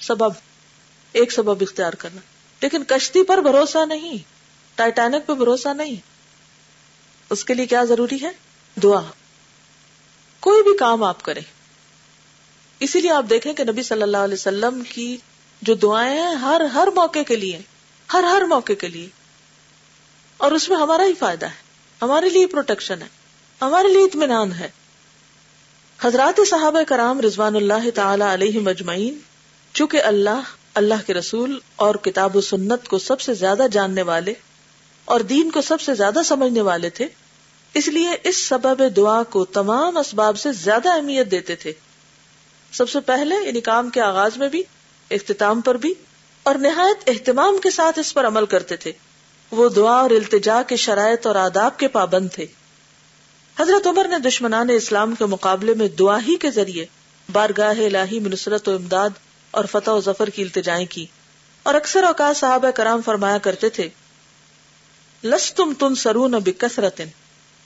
سبب، 0.00 0.32
ایک 1.12 1.32
سبب 1.32 1.58
اختیار 1.60 1.92
کرنا۔ 1.92 2.20
لیکن 2.62 2.84
کشتی 2.84 3.22
پر 3.22 3.38
بھروسہ 3.38 3.86
نہیں، 3.86 4.16
ٹائٹینک 4.74 5.26
پہ 5.26 5.34
بھروسہ 5.34 5.68
نہیں۔ 5.68 5.94
اس 7.30 7.44
کے 7.44 7.54
لیے 7.54 7.66
کیا 7.66 7.84
ضروری 7.84 8.22
ہے؟ 8.22 8.30
دعا۔ 8.82 9.00
کوئی 10.40 10.62
بھی 10.62 10.76
کام 10.76 11.02
آپ 11.02 11.22
کریں۔ 11.22 11.42
اسی 12.80 13.00
لیے 13.00 13.12
آپ 13.12 13.24
دیکھیں 13.30 13.52
کہ 13.52 13.64
نبی 13.64 13.82
صلی 13.82 14.02
اللہ 14.02 14.16
علیہ 14.16 14.34
وسلم 14.34 14.82
کی 14.88 15.16
جو 15.62 15.74
دعائیں 15.74 16.20
ہیں، 16.20 16.34
ہر 16.34 16.60
ہر 16.74 16.88
موقع 16.94 17.22
کے 17.28 17.36
لیے، 17.36 17.62
ہر 18.12 18.22
ہر 18.22 18.42
موقع 18.48 18.72
کے 18.72 18.88
لیے 18.88 19.08
اور 20.40 20.52
اس 20.52 20.68
میں 20.68 20.76
ہمارا 20.76 21.04
ہی 21.04 21.12
فائدہ 21.14 21.46
ہے، 21.46 21.58
ہمارے 22.02 22.28
لیے 22.28 22.46
پروٹیکشن 22.46 23.02
ہے، 23.02 23.06
ہمارے 23.60 23.88
لیے 23.88 24.04
اطمینان 24.04 24.52
ہے۔ 24.52 24.68
حضرات 26.02 26.40
صحابہ 26.50 26.82
کرام 26.82 27.20
رضوان 27.20 27.56
اللہ 27.56 27.90
تعالی 27.94 28.24
علیہ 28.34 28.60
مجمعین 28.60 29.18
چونکہ 29.72 30.02
اللہ 30.02 30.40
اللہ 30.74 31.06
کے 31.06 31.14
رسول 31.14 31.58
اور 31.76 31.94
کتاب 31.94 32.36
و 32.36 32.40
سنت 32.40 32.88
کو 32.88 32.98
سب 32.98 33.20
سے 33.20 33.34
زیادہ 33.34 33.66
جاننے 33.72 34.02
والے 34.02 34.34
اور 35.04 35.20
دین 35.20 35.50
کو 35.50 35.60
سب 35.60 35.80
سے 35.80 35.94
زیادہ 35.94 36.20
سمجھنے 36.24 36.60
والے 36.60 36.90
تھے، 36.90 37.06
اس 37.74 37.88
لیے 37.88 38.08
اس 38.24 38.36
سبب 38.36 38.82
دعا 38.96 39.22
کو 39.22 39.44
تمام 39.44 39.96
اسباب 39.96 40.38
سے 40.38 40.52
زیادہ 40.52 40.92
اہمیت 40.92 41.30
دیتے 41.30 41.56
تھے۔ 41.56 41.72
سب 42.72 42.90
سے 42.90 43.00
پہلے 43.00 43.34
یعنی 43.46 43.60
کام 43.60 43.90
کے 43.90 44.00
آغاز 44.00 44.36
میں 44.36 44.48
بھی، 44.48 44.62
اختتام 45.10 45.60
پر 45.60 45.74
بھی 45.74 45.94
اور 46.42 46.54
نہایت 46.54 47.08
اہتمام 47.08 47.58
کے 47.58 47.70
ساتھ 47.70 47.98
اس 47.98 48.14
پر 48.14 48.26
عمل 48.26 48.46
کرتے 48.46 48.76
تھے۔ 48.76 48.92
وہ 49.50 49.68
دعا 49.68 49.92
اور 49.92 50.10
التجا 50.10 50.62
کے 50.62 50.76
شرائط 50.76 51.26
اور 51.26 51.34
آداب 51.34 51.78
کے 51.78 51.88
پابند 51.88 52.28
تھے۔ 52.34 52.46
حضرت 53.60 53.86
عمر 53.86 54.08
نے 54.08 54.18
دشمنان 54.18 54.70
اسلام 54.70 55.14
کے 55.14 55.24
مقابلے 55.24 55.74
میں 55.74 55.88
دعا 55.88 56.18
ہی 56.26 56.36
کے 56.36 56.50
ذریعے 56.50 56.86
بارگاہ 57.32 57.80
الہی 57.86 58.18
میں 58.18 58.30
نصرت 58.30 58.68
و 58.68 58.74
امداد 58.74 59.10
اور 59.50 59.64
فتح 59.64 59.90
و 59.90 60.00
ظفر 60.00 60.30
کی 60.30 60.42
التجائیں 60.42 60.86
کی 60.86 61.06
اور 61.62 61.74
اکثر 61.74 62.04
اوقات 62.04 62.36
صحابہ 62.36 62.70
کرام 62.70 63.02
فرمایا 63.02 63.38
کرتے 63.38 63.68
تھے 63.68 63.88
لس 65.24 65.54
تم 65.54 65.72
تن 65.78 65.94
سرون 65.94 66.30
بکثرت 66.30 67.00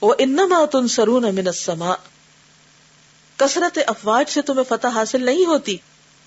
وہ 0.01 0.13
انما 0.17 0.65
تن 0.65 0.87
سرون 0.87 1.35
من 1.35 1.47
السماء۔ 1.47 1.95
کثرت 3.37 3.79
افواج 3.87 4.29
سے 4.29 4.41
تمہیں 4.41 4.63
فتح 4.63 4.87
حاصل 4.87 5.25
نہیں 5.25 5.45
ہوتی، 5.45 5.77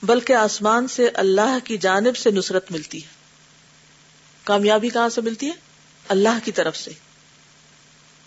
بلکہ 0.02 0.32
آسمان 0.32 0.88
سے 0.88 1.08
اللہ 1.08 1.58
کی 1.64 1.76
جانب 1.76 2.16
سے 2.16 2.30
نصرت 2.30 2.72
ملتی 2.72 3.02
ہے۔ 3.02 3.17
کامیابی 4.48 4.88
کہاں 4.88 5.08
سے 5.08 5.20
ملتی 5.20 5.46
ہے؟ 5.46 5.52
اللہ 6.08 6.38
کی 6.44 6.52
طرف 6.52 6.76
سے۔ 6.76 6.90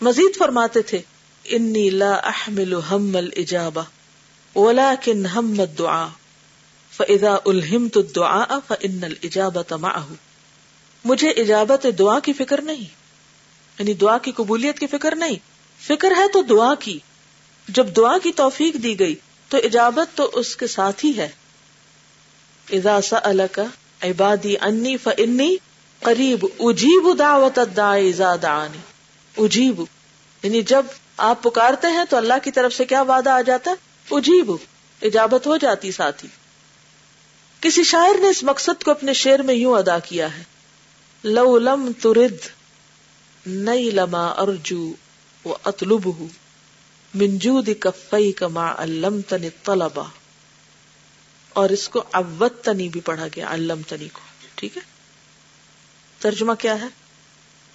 مزید 0.02 0.38
فرماتے 0.38 0.82
تھے، 0.82 1.02
انی 1.46 1.90
لا 1.90 2.12
احمل 2.12 2.74
هم 2.74 3.16
الاجابه 3.16 3.84
ولكن 4.56 5.26
هم 5.36 5.60
الدعاء 5.60 6.08
فضا 6.92 7.38
الحم 7.46 7.90
تو 7.90 8.02
دعا 8.02 8.60
فن 8.68 9.04
الجابت 9.04 9.74
مجھے 11.06 11.30
اجابت 11.30 11.86
دعا 12.00 12.20
کی 12.20 12.34
فکر 12.34 12.62
نہیں 12.62 12.84
یعنی 13.80 13.94
دعا 13.94 14.18
کی 14.18 14.32
قبولیت 14.32 14.80
کی 14.80 14.88
فکر 14.88 15.16
نہیں۔ 15.16 15.36
فکر 15.88 16.12
ہے 16.12 16.28
تو 16.34 16.42
دعا 16.42 16.76
کی۔ 16.76 17.00
جب 17.68 17.96
دعا 17.96 18.18
کی 18.18 18.32
توفیق 18.32 18.74
دی 18.74 19.00
گئی، 19.00 19.16
تو 19.50 19.58
اجابت 19.58 20.18
تو 20.18 20.32
اس 20.34 20.56
کے 20.56 20.68
ساتھ 20.68 21.06
ہی 21.06 21.18
ہے۔ 21.18 21.30
اذا 22.70 23.02
سألک، 23.02 23.60
عبادی 24.02 24.56
انی 24.62 24.98
فانی 24.98 25.58
قریب 26.04 26.46
اجیب 26.60 27.20
دعوت 27.20 27.60
دعانی 27.78 28.78
اجیب. 29.38 29.82
یعنی 30.44 30.62
جب 30.62 30.86
آپ 31.18 31.44
پکارتے 31.44 31.88
ہیں 31.88 32.04
تو 32.10 32.18
اللہ 32.18 32.34
کی 32.44 32.52
طرف 32.52 32.74
سے 32.74 32.86
کیا 32.86 33.02
وعدہ 33.02 33.30
آ 33.30 33.42
جاتا 33.42 33.72
ہے؟ 33.72 33.76
اجیب. 34.16 34.52
اجابت 35.02 35.48
ہو 35.48 35.58
جاتی 35.58 35.92
ساتھ 35.92 36.24
ہی 36.26 36.30
کسی 37.60 37.84
شاعر 37.84 38.20
نے 38.22 38.30
اس 38.30 38.44
مقصد 38.44 38.84
کو 38.84 38.92
اپنے 38.92 39.14
شعر 39.14 39.40
میں 39.40 39.54
یوں 39.54 39.78
ادا 39.78 40.00
کیا 40.00 40.38
ہے. 40.38 40.44
لو 41.24 41.58
لم 41.60 41.92
ترد 42.02 42.48
نئی 43.46 43.90
لما 43.92 44.28
ارجو 44.28 44.94
و 45.46 45.54
اطلب 45.64 46.08
منجود 47.14 47.70
کفئی 47.80 48.32
کما 48.32 48.74
الم 48.78 49.22
تنی 49.22 49.50
طلبا 49.64 50.04
اور 51.50 51.70
اس 51.70 51.90
کو 51.90 52.04
اوت 52.12 52.64
تنی 52.64 52.90
بھی 52.90 53.02
پڑھا 53.02 53.28
گیا 53.36 53.50
الم 53.50 53.82
تنی 53.88 54.10
کو. 54.10 54.20
ٹھیک 54.56 54.78
ہے؟ 54.78 54.91
ترجمہ 56.22 56.54
کیا 56.54 56.82
ہے؟ 56.82 56.88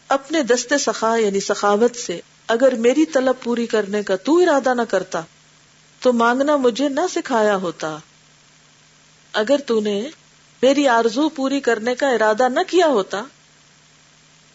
اپنے 0.09 0.43
دستے 0.43 0.79
سخا 0.79 1.17
یعنی 1.17 1.41
سخاوت 1.41 1.97
سے 1.97 2.21
اگر 2.47 2.75
میری 2.75 3.07
طلب 3.07 3.35
پوری 3.43 3.67
کرنے 3.67 4.03
کا 4.03 4.17
تو 4.17 4.37
ارادہ 4.37 4.75
نہ 4.75 4.83
کرتا، 4.83 5.21
تو 6.01 6.13
مانگنا 6.13 6.57
مجھے 6.57 6.89
نہ 6.89 7.01
سکھایا 7.15 7.57
ہوتا۔ 7.57 7.99
اگر 9.33 9.57
تو 9.67 9.81
نے 9.81 10.09
میری 10.63 10.89
آرزو 10.89 11.29
پوری 11.29 11.61
کرنے 11.61 11.95
کا 11.95 12.09
ارادہ 12.09 12.49
نہ 12.49 12.61
کیا 12.67 12.87
ہوتا، 12.87 13.23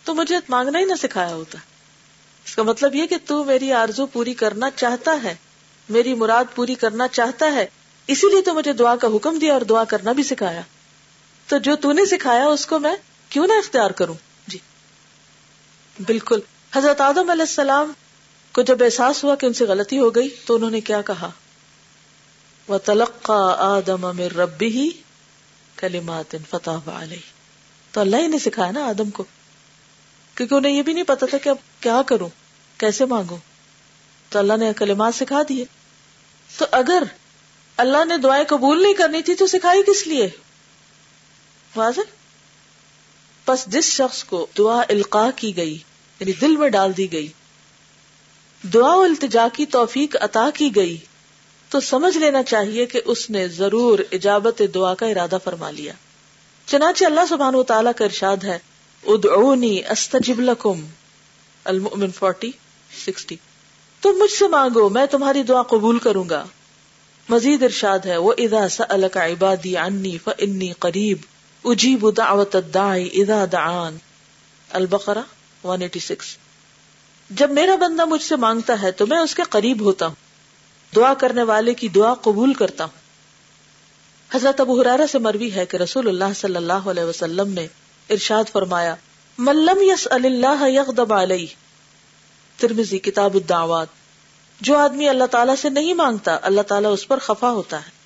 تو 0.04 0.16
مجھے 0.16 0.38
مانگنا 0.50 0.80
ہی 0.80 0.86
نہ 0.86 0.94
سکھایا 1.02 1.36
ہوتا۔ 1.36 1.58
اس 2.46 2.56
کا 2.56 2.64
مطلب 2.64 2.96
یہ 2.96 3.06
کہ 3.06 3.16
تو 3.26 3.44
میری 3.44 3.74
آرزو 3.74 4.06
پوری 4.06 4.34
کرنا 4.34 4.70
چاہتا 4.72 5.24
ہے، 5.24 5.36
میری 5.90 6.14
مراد 6.14 6.46
پوری 6.56 6.76
کرنا 6.76 7.08
چاہتا 7.08 7.52
ہے، 7.52 7.66
اسی 8.08 8.28
لیے 8.28 8.42
تو 8.42 8.54
مجھے 8.54 8.74
دعا 8.74 8.96
کا 8.96 9.08
حکم 9.16 9.40
دیا 9.40 9.54
اور 9.54 9.62
دعا 9.62 9.84
کرنا 9.84 10.12
بھی 10.12 10.24
سکھایا۔ 10.24 10.62
تو 11.48 11.58
جو 11.58 11.76
تو 11.76 11.92
نے 11.92 12.06
سکھایا، 12.06 12.46
اس 12.46 12.66
کو 12.66 12.80
میں 12.80 12.96
کیوں 13.32 13.48
نہ 13.48 13.54
اختیار 13.54 13.92
کروں؟ 13.92 14.16
جی۔ 14.48 14.58
بالکل۔ 16.00 16.40
حضرت 16.76 17.02
آدم 17.02 17.30
علیہ 17.30 17.42
السلام 17.42 17.94
کو 18.52 18.62
جب 18.62 18.84
احساس 18.84 19.24
ہوا 19.24 19.36
کہ 19.36 19.46
ان 19.46 19.54
سے 19.54 19.66
غلطی 19.66 20.00
ہو 20.00 20.16
گئی، 20.16 20.30
تو 20.46 20.56
انہوں 20.56 20.70
نے 20.70 20.82
کیا 20.82 21.02
کہا؟ 21.02 21.30
وہ 22.68 22.78
تلقا 22.78 23.56
آدم 23.58 24.06
امر 24.06 24.36
ربی 24.36 24.68
ہی 24.68 24.90
کلیمات 25.76 26.36
فتح 26.50 26.90
علیہ 26.94 27.18
تو 27.92 28.02
اللہ 28.02 28.16
ہی 28.16 28.28
نے 28.28 28.40
سکھایا 28.40 28.72
نا 28.72 28.86
آدم 28.86 29.10
کو۔ 29.10 29.24
کیونکہ 30.36 30.56
انہیں 30.56 30.74
یہ 30.74 30.82
بھی 30.82 30.94
نہیں 30.94 31.04
پتا 31.04 31.26
تھا 31.26 31.38
کہ 31.38 31.50
اب 31.50 31.56
کیا 31.80 32.02
کروں، 32.02 32.30
کیسے 32.78 33.06
مانگوں۔ 33.06 33.38
تو 34.30 34.40
اللہ 34.40 34.58
نے 34.58 34.72
کلمات 34.74 35.16
سکھا 35.16 35.42
دیے۔ 35.50 35.66
تو 36.58 36.66
اگر 36.72 37.04
اللہ 37.78 38.06
نے 38.06 38.18
دعائیں 38.18 38.46
قبول 38.46 38.84
نہیں 38.84 38.94
کرنی 38.94 39.22
تھی، 39.22 39.36
تو 39.36 39.48
سکھائی 39.48 39.84
کس 39.84 40.08
لیے؟ 40.08 40.30
واضح؟ 41.76 42.21
بس 43.48 43.66
جس 43.68 43.86
شخص 43.86 44.24
کو 44.24 44.48
دعا 44.58 44.82
القاع 44.90 45.30
کی 45.36 45.58
گئی 45.58 45.78
یعنی 46.20 46.32
دل 46.32 46.56
میں 46.56 46.70
ڈال 46.70 46.98
دی 46.98 47.12
گئی، 47.12 47.28
دعا 48.74 48.96
و 48.96 49.02
التجا 49.02 49.48
کی 49.54 49.66
توفیق 49.66 50.16
عطا 50.22 50.50
کی 50.54 50.76
گئی، 50.76 50.98
تو 51.70 51.80
سمجھ 51.80 52.18
لینا 52.18 52.44
چاہیے 52.44 52.86
کہ 52.86 53.02
اس 53.06 53.30
نے 53.30 53.48
ضرور 53.48 54.00
اجابت 54.12 54.62
دعا 54.74 54.94
کا 54.94 55.06
ارادہ 55.06 55.38
فرما 55.44 55.72
لیا۔ 55.72 55.94
چنانچہ 56.66 57.06
اللہ 57.06 57.26
سبحان 57.30 57.56
و 57.56 57.64
تعالیٰ 57.64 57.92
کا 57.98 58.06
ارشاد 58.06 58.44
ہے، 58.44 58.60
ادعونی 59.04 59.80
استجب 59.90 60.40
لکم، 60.40 60.86
المؤمن 61.64 62.12
فورٹی، 62.12 62.52
سکسٹی۔ 63.06 63.36
تم 64.02 64.10
مجھ 64.10 64.32
سے 64.32 64.48
مانگو، 64.48 64.90
میں 64.90 65.06
تمہاری 65.06 65.44
دعا 65.44 65.62
قبول 65.62 66.00
کروں 66.00 66.30
گا۔ 66.30 66.46
مزید 67.30 67.64
ارشاد 67.64 68.00
ہے 68.00 68.18
وہ 68.18 68.34
ادا 68.38 68.70
سلک 68.70 69.18
عبادی 69.18 69.78
عنی 69.78 70.18
فانی 70.18 70.72
قریب 70.80 71.18
اجیب 71.66 72.18
دعوت 72.18 72.56
الداعی 72.56 73.10
اذا 73.14 73.46
دعان، 73.52 73.98
البقرہ 74.70 75.22
186 75.64 76.38
جب 77.30 77.52
میرا 77.52 77.76
بندہ 77.76 78.06
مجھ 78.06 78.24
سے 78.24 78.36
مانگتا 78.36 78.82
ہے 78.82 78.92
تو 78.92 79.08
میں 79.08 79.18
اس 79.18 79.36
کے 79.36 79.44
قریب 79.44 79.82
ہوتا 79.82 80.08
ہوں، 80.08 80.16
دعا 80.96 81.14
کرنے 81.14 81.44
والے 81.44 81.74
کی 81.74 81.88
دعا 81.88 82.14
قبول 82.14 82.54
کرتا 82.54 82.84
ہوں۔ 82.84 83.02
حضرت 84.36 84.62
ابو 84.62 84.82
حرارہ 84.82 85.08
سے 85.12 85.20
مروی 85.20 85.52
ہے 85.54 85.66
کہ 85.66 85.78
رسول 85.78 86.08
اللہ 86.08 86.34
صلی 86.36 86.56
اللہ 86.56 86.74
علیہ 86.74 87.04
وسلم 87.04 87.54
نے 87.54 87.68
ارشاد 88.10 88.44
فرمایا 88.52 88.96
ملم 89.38 89.82
یس 89.82 90.08
اللہ 90.12 90.70
یغضب 90.70 91.14
علیہ 91.14 91.46
ترمزی 92.58 93.00
کتاب 93.00 93.34
الدعوات۔ 93.34 93.88
جو 94.62 94.78
آدمی 94.78 95.10
اللہ 95.10 95.24
تعالیٰ 95.24 95.56
سے 95.56 95.70
نہیں 95.70 95.94
مانگتا، 95.94 96.38
اللہ 96.42 96.62
تعالیٰ 96.62 96.94
اس 96.94 97.08
پر 97.08 97.20
خفا 97.20 97.52
ہوتا 97.52 97.86
ہے۔ 97.86 98.01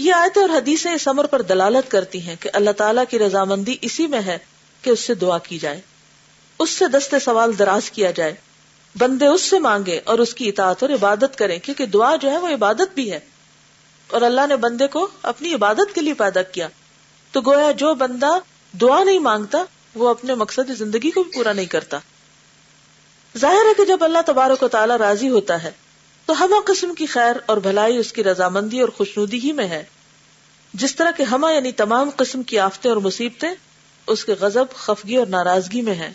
یہ 0.00 0.12
آیت 0.12 0.38
اور 0.38 0.48
حدیثیں 0.48 0.92
اس 0.92 1.08
امر 1.08 1.26
پر 1.26 1.42
دلالت 1.42 1.90
کرتی 1.90 2.20
ہیں 2.20 2.36
کہ 2.40 2.50
اللہ 2.52 2.70
تعالیٰ 2.70 3.04
کی 3.10 3.18
رضامندی 3.18 3.76
اسی 3.82 4.06
میں 4.06 4.20
ہے 4.20 4.38
کہ 4.82 4.90
اس 4.90 5.00
سے 5.00 5.14
دعا 5.14 5.38
کی 5.38 5.58
جائے، 5.58 5.80
اس 6.58 6.70
سے 6.70 6.88
دستے 6.88 7.18
سوال 7.18 7.58
دراز 7.58 7.90
کیا 7.90 8.10
جائے، 8.10 8.34
بندے 8.98 9.26
اس 9.26 9.42
سے 9.42 9.58
مانگے 9.58 10.00
اور 10.04 10.18
اس 10.18 10.34
کی 10.34 10.48
اطاعت 10.48 10.82
اور 10.82 10.90
عبادت 10.90 11.38
کریں، 11.38 11.58
کیونکہ 11.58 11.86
دعا 11.86 12.16
جو 12.16 12.30
ہے 12.30 12.38
وہ 12.38 12.48
عبادت 12.48 12.94
بھی 12.94 13.12
ہے۔ 13.12 13.20
اور 14.10 14.22
اللہ 14.22 14.40
نے 14.48 14.56
بندے 14.56 14.86
کو 14.86 15.08
اپنی 15.22 15.54
عبادت 15.54 15.94
کے 15.94 16.00
لیے 16.00 16.14
پیدا 16.14 16.42
کیا۔ 16.42 16.68
تو 17.32 17.40
گویا 17.40 17.70
جو 17.70 17.94
بندہ 17.94 18.38
دعا 18.80 19.04
نہیں 19.04 19.18
مانگتا، 19.18 19.64
وہ 19.94 20.08
اپنے 20.08 20.34
مقصد 20.34 20.70
زندگی 20.78 21.10
کو 21.10 21.22
بھی 21.22 21.32
پورا 21.32 21.52
نہیں 21.52 21.66
کرتا۔ 21.66 21.98
ظاہر 23.38 23.68
ہے 23.68 23.74
کہ 23.76 23.84
جب 23.84 24.04
اللہ 24.04 24.18
تبارک 24.26 24.62
و 24.62 24.68
تعالیٰ 24.68 24.96
راضی 24.96 25.28
ہوتا 25.28 25.62
ہے 25.62 25.70
تو 26.30 26.44
ہما 26.44 26.56
قسم 26.66 26.94
کی 26.94 27.06
خیر 27.06 27.36
اور 27.46 27.56
بھلائی 27.56 27.96
اس 27.96 28.12
کی 28.12 28.24
رضامندی 28.24 28.80
اور 28.80 28.88
خوشنودی 28.88 29.38
ہی 29.38 29.52
میں 29.52 29.68
ہے۔ 29.68 29.84
جس 30.74 30.96
طرح 30.96 31.10
کہ 31.16 31.22
ہما 31.22 31.52
یعنی 31.52 31.72
تمام 31.72 32.10
قسم 32.16 32.42
کی 32.42 32.58
آفتیں 32.58 32.90
اور 32.90 32.96
مصیبتیں 32.96 33.48
اس 34.06 34.24
کے 34.24 34.34
غضب، 34.40 34.64
خفگی 34.74 35.16
اور 35.16 35.26
ناراضگی 35.26 35.82
میں 35.82 35.94
ہیں۔ 35.94 36.10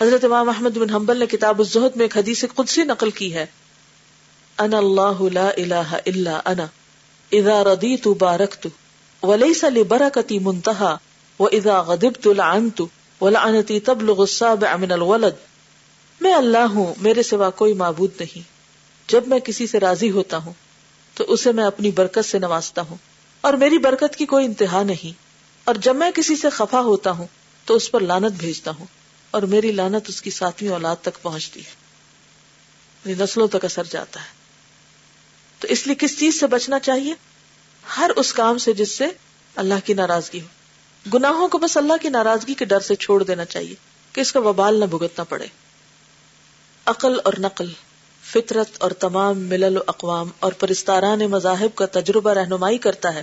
حضرت 0.00 0.24
امام 0.24 0.48
احمد 0.48 0.70
بن 0.70 0.90
حنبل 0.90 1.16
نے 1.16 1.26
کتاب 1.26 1.58
الزہد 1.58 1.96
میں 1.96 2.04
ایک 2.04 2.16
حدیث 2.16 2.44
قدسی 2.54 2.82
نقل 2.82 3.10
کی 3.10 3.34
ہے۔ 3.34 3.46
انا 4.58 4.78
اللہ 4.78 5.22
لا 5.32 5.48
الہ 5.48 5.96
الا 6.06 6.40
انا، 6.44 6.66
اذا 7.32 7.64
ردیت 7.64 8.06
بارکت، 8.06 8.66
ولیس 9.22 9.64
لبرکتی 9.64 10.38
منتہا 10.38 10.96
واذا 11.38 11.80
غضبت 11.80 12.26
لعنت 12.26 12.82
ولعنتی 13.20 13.80
تبلغ 13.80 14.20
السابع 14.20 14.76
من 14.76 14.92
الولد۔ 14.92 15.34
میں 16.20 16.34
اللہ 16.34 16.72
ہوں، 16.74 16.94
میرے 16.98 17.22
سوا 17.22 17.50
کوئی 17.50 17.72
معبود 17.72 18.10
نہیں۔ 18.20 18.49
جب 19.10 19.26
میں 19.26 19.38
کسی 19.38 19.66
سے 19.66 19.80
راضی 19.80 20.10
ہوتا 20.10 20.36
ہوں، 20.36 20.52
تو 21.14 21.24
اسے 21.28 21.52
میں 21.52 21.64
اپنی 21.64 21.90
برکت 21.90 22.24
سے 22.24 22.38
نوازتا 22.38 22.82
ہوں، 22.82 22.96
اور 23.40 23.52
میری 23.54 23.78
برکت 23.78 24.16
کی 24.16 24.26
کوئی 24.26 24.44
انتہا 24.46 24.82
نہیں۔ 24.82 25.18
اور 25.64 25.74
جب 25.74 25.96
میں 25.96 26.10
کسی 26.10 26.36
سے 26.36 26.50
خفا 26.50 26.80
ہوتا 26.80 27.10
ہوں، 27.10 27.26
تو 27.64 27.74
اس 27.74 27.90
پر 27.90 28.00
لانت 28.00 28.32
بھیجتا 28.32 28.70
ہوں، 28.70 28.86
اور 29.30 29.42
میری 29.42 29.72
لانت 29.72 30.08
اس 30.08 30.22
کی 30.22 30.30
ساتویں 30.30 30.70
اولاد 30.70 30.96
تک 31.02 31.22
پہنچتی 31.22 31.60
ہے۔ 31.60 31.80
نسلوں 33.18 33.48
تک 33.48 33.64
اثر 33.64 33.84
جاتا 33.84 34.20
ہے۔ 34.20 34.28
تو 35.58 35.68
اس 35.68 35.86
لیے 35.86 35.96
کس 35.98 36.18
چیز 36.18 36.40
سے 36.40 36.46
بچنا 36.46 36.78
چاہیے؟ 36.78 37.14
ہر 37.96 38.10
اس 38.16 38.32
کام 38.32 38.58
سے 38.58 38.72
جس 38.72 38.90
سے 38.90 39.06
اللہ 39.56 39.74
کی 39.84 39.94
ناراضگی 39.94 40.40
ہو۔ 40.40 40.46
گناہوں 41.14 41.48
کو 41.48 41.58
بس 41.58 41.76
اللہ 41.76 41.92
کی 42.02 42.08
ناراضگی 42.08 42.54
کے 42.54 42.64
ڈر 42.64 42.80
سے 42.80 42.94
چھوڑ 42.94 43.22
دینا 43.22 43.44
چاہیے، 43.44 43.74
کہ 44.12 44.20
اس 44.20 44.32
کا 44.32 44.40
وبال 44.40 44.80
نہ 44.80 44.84
بھگتنا 44.84 45.24
پڑے۔ 45.24 45.46
عقل 46.86 47.20
اور 47.24 47.32
نقل۔ 47.38 47.72
فطرت 48.32 48.68
اور 48.78 48.90
تمام 48.90 49.38
ملل 49.38 49.76
و 49.76 49.80
اقوام 49.86 50.28
اور 50.38 50.52
پرستاران 50.52 51.18
مذاہب 51.18 51.76
کا 51.76 51.86
تجربہ 51.86 52.30
رہنمائی 52.30 52.78
کرتا 52.78 53.14
ہے 53.14 53.22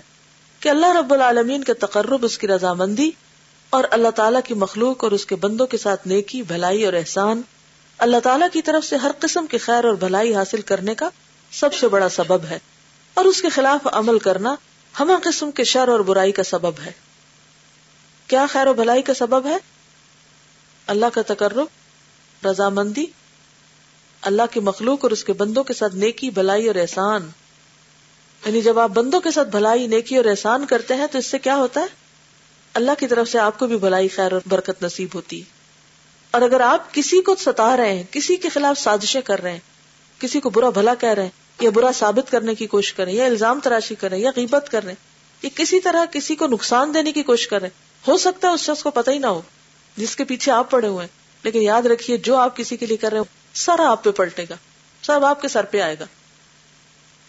کہ 0.60 0.70
اللہ 0.70 0.98
رب 0.98 1.14
العالمین 1.14 1.64
کے 1.64 1.74
تقرب، 1.74 2.26
اس 2.26 2.38
کی 2.38 2.48
رضامندی 2.48 3.12
اور 3.70 3.84
اللہ 3.92 4.08
تعالیٰ 4.08 4.40
کی 4.46 4.54
مخلوق 4.54 5.04
اور 5.04 5.12
اس 5.12 5.26
کے 5.26 5.36
بندوں 5.36 5.68
کے 5.68 5.78
ساتھ 5.78 6.08
نیکی، 6.08 6.42
بھلائی 6.42 6.86
اور 6.86 6.94
احسان 6.94 7.42
اللہ 7.98 8.18
تعالیٰ 8.24 8.48
کی 8.54 8.62
طرف 8.62 8.86
سے 8.86 8.96
ہر 8.96 9.12
قسم 9.20 9.48
کی 9.48 9.58
خیر 9.58 9.86
اور 9.86 9.94
بھلائی 9.94 10.36
حاصل 10.36 10.62
کرنے 10.62 10.96
کا 10.96 11.10
سب 11.52 11.74
سے 11.74 11.88
بڑا 11.88 12.10
سبب 12.10 12.46
ہے 12.46 12.60
اور 13.14 13.26
اس 13.26 13.42
کے 13.42 13.50
خلاف 13.50 13.88
عمل 13.92 14.20
کرنا 14.20 14.56
ہمہ 15.00 15.14
قسم 15.24 15.52
کے 15.52 15.64
شر 15.64 15.88
اور 15.88 16.00
برائی 16.00 16.32
کا 16.32 16.44
سبب 16.44 16.80
ہے۔ 16.86 16.92
کیا 18.28 18.46
خیر 18.50 18.68
و 18.68 18.74
بھلائی 18.74 19.02
کا 19.02 19.14
سبب 19.14 19.46
ہے؟ 19.46 19.58
اللہ 20.88 21.06
کا 21.14 21.22
تقرب، 21.28 21.66
رضامندی 22.48 23.06
اللہ 24.28 24.42
کی 24.52 24.60
مخلوق 24.60 25.00
اور 25.02 25.12
اس 25.12 25.24
کے 25.24 25.34
بندوں 25.34 25.64
کے 25.64 25.74
ساتھ 25.74 25.96
نیکی، 25.96 26.30
بھلائی 26.30 26.68
اور 26.68 26.76
احسان۔ 26.76 27.30
یعنی 28.46 28.62
جب 28.62 28.80
آپ 28.80 28.90
بندوں 28.90 29.22
کے 29.22 29.32
ساتھ 29.32 29.50
بھلائی، 29.50 29.88
نیکی 29.88 30.18
اور 30.18 30.26
احسان 30.26 30.66
کرتے 30.66 30.96
ہیں 30.96 31.08
تو 31.08 31.18
اس 31.18 31.26
سے 31.26 31.40
کیا 31.40 31.56
ہوتا 31.56 31.82
ہے؟ 31.82 31.86
اللہ 32.74 32.92
کی 33.00 33.08
طرف 33.08 33.30
سے 33.30 33.40
آپ 33.40 33.60
کو 33.60 33.68
بھی 33.68 33.78
بھلائی، 33.78 34.08
خیر 34.08 34.32
اور 34.32 34.42
برکت 34.48 34.84
نصیب 34.84 35.10
ہوتی۔ 35.14 35.40
ہے 35.40 35.46
اور 36.32 36.42
اگر 36.42 36.60
آپ 36.60 36.94
کسی 36.94 37.22
کو 37.22 37.36
ستا 37.36 37.78
رہے 37.78 37.96
ہیں، 37.96 38.04
کسی 38.12 38.36
کے 38.36 38.50
خلاف 38.50 38.80
سازشیں 38.80 39.22
کر 39.22 39.42
رہے 39.42 39.52
ہیں، 39.52 39.60
کسی 40.20 40.40
کو 40.40 40.50
برا 40.50 40.70
بھلا 40.70 40.94
کہہ 40.96 41.10
رہے 41.10 41.24
ہیں، 41.24 41.30
یا 41.62 41.70
برا 41.70 41.92
ثابت 41.96 42.32
کرنے 42.32 42.56
کی 42.56 42.68
کوشش 42.68 42.94
کریں 42.94 43.14
یا 43.14 43.26
الزام 43.26 43.60
تراشی 43.60 43.96
کریں 43.96 44.18
یا 44.18 44.32
غیبت 44.36 44.70
کر 44.72 44.84
رہے 44.84 44.92
ہیں، 44.92 45.04
یا 45.42 45.50
کسی 45.56 45.80
طرح 45.80 46.06
کسی 46.12 46.36
کو 46.36 46.48
نقصان 46.48 46.94
دینے 46.94 47.12
کی 47.12 47.24
کوشش 47.24 47.48
کر 47.48 47.62
رہے 47.62 47.68
ہیں، 47.68 48.08
ہو 48.08 48.18
سکتا 48.18 48.48
ہے 48.48 48.54
اس 48.54 48.62
شخص 48.62 48.84
کو 48.84 48.92
پتہ 48.92 49.12
ہی 49.12 49.18
نہ 49.18 49.28
ہو، 49.28 49.42
جس 49.98 50.16
کے 50.16 50.24
پیچھے 50.24 50.52
آپ 50.52 50.72
پڑے 50.72 50.88
ہوئے 50.88 51.06
ہیں۔ 51.06 51.42
لیکن 51.44 51.62
یاد 51.62 51.82
رکھیے، 51.82 52.18
جو 52.18 52.36
آپ 52.36 52.58
کسی 52.58 52.78
کے 52.78 52.86
لیے 52.86 52.98
کر 52.98 53.12
رہے 53.12 53.20
ہو 53.20 53.24
سارا 53.58 53.92
آپ 53.92 54.04
پہ 54.04 54.12
پلٹے 54.12 54.46
گا 54.50 54.56
سب 55.02 55.26
آپ 55.26 55.42
کے 55.42 55.48
سر 55.48 55.64
پہ 55.64 55.82
آئے 55.82 56.00
گا۔ 56.00 56.06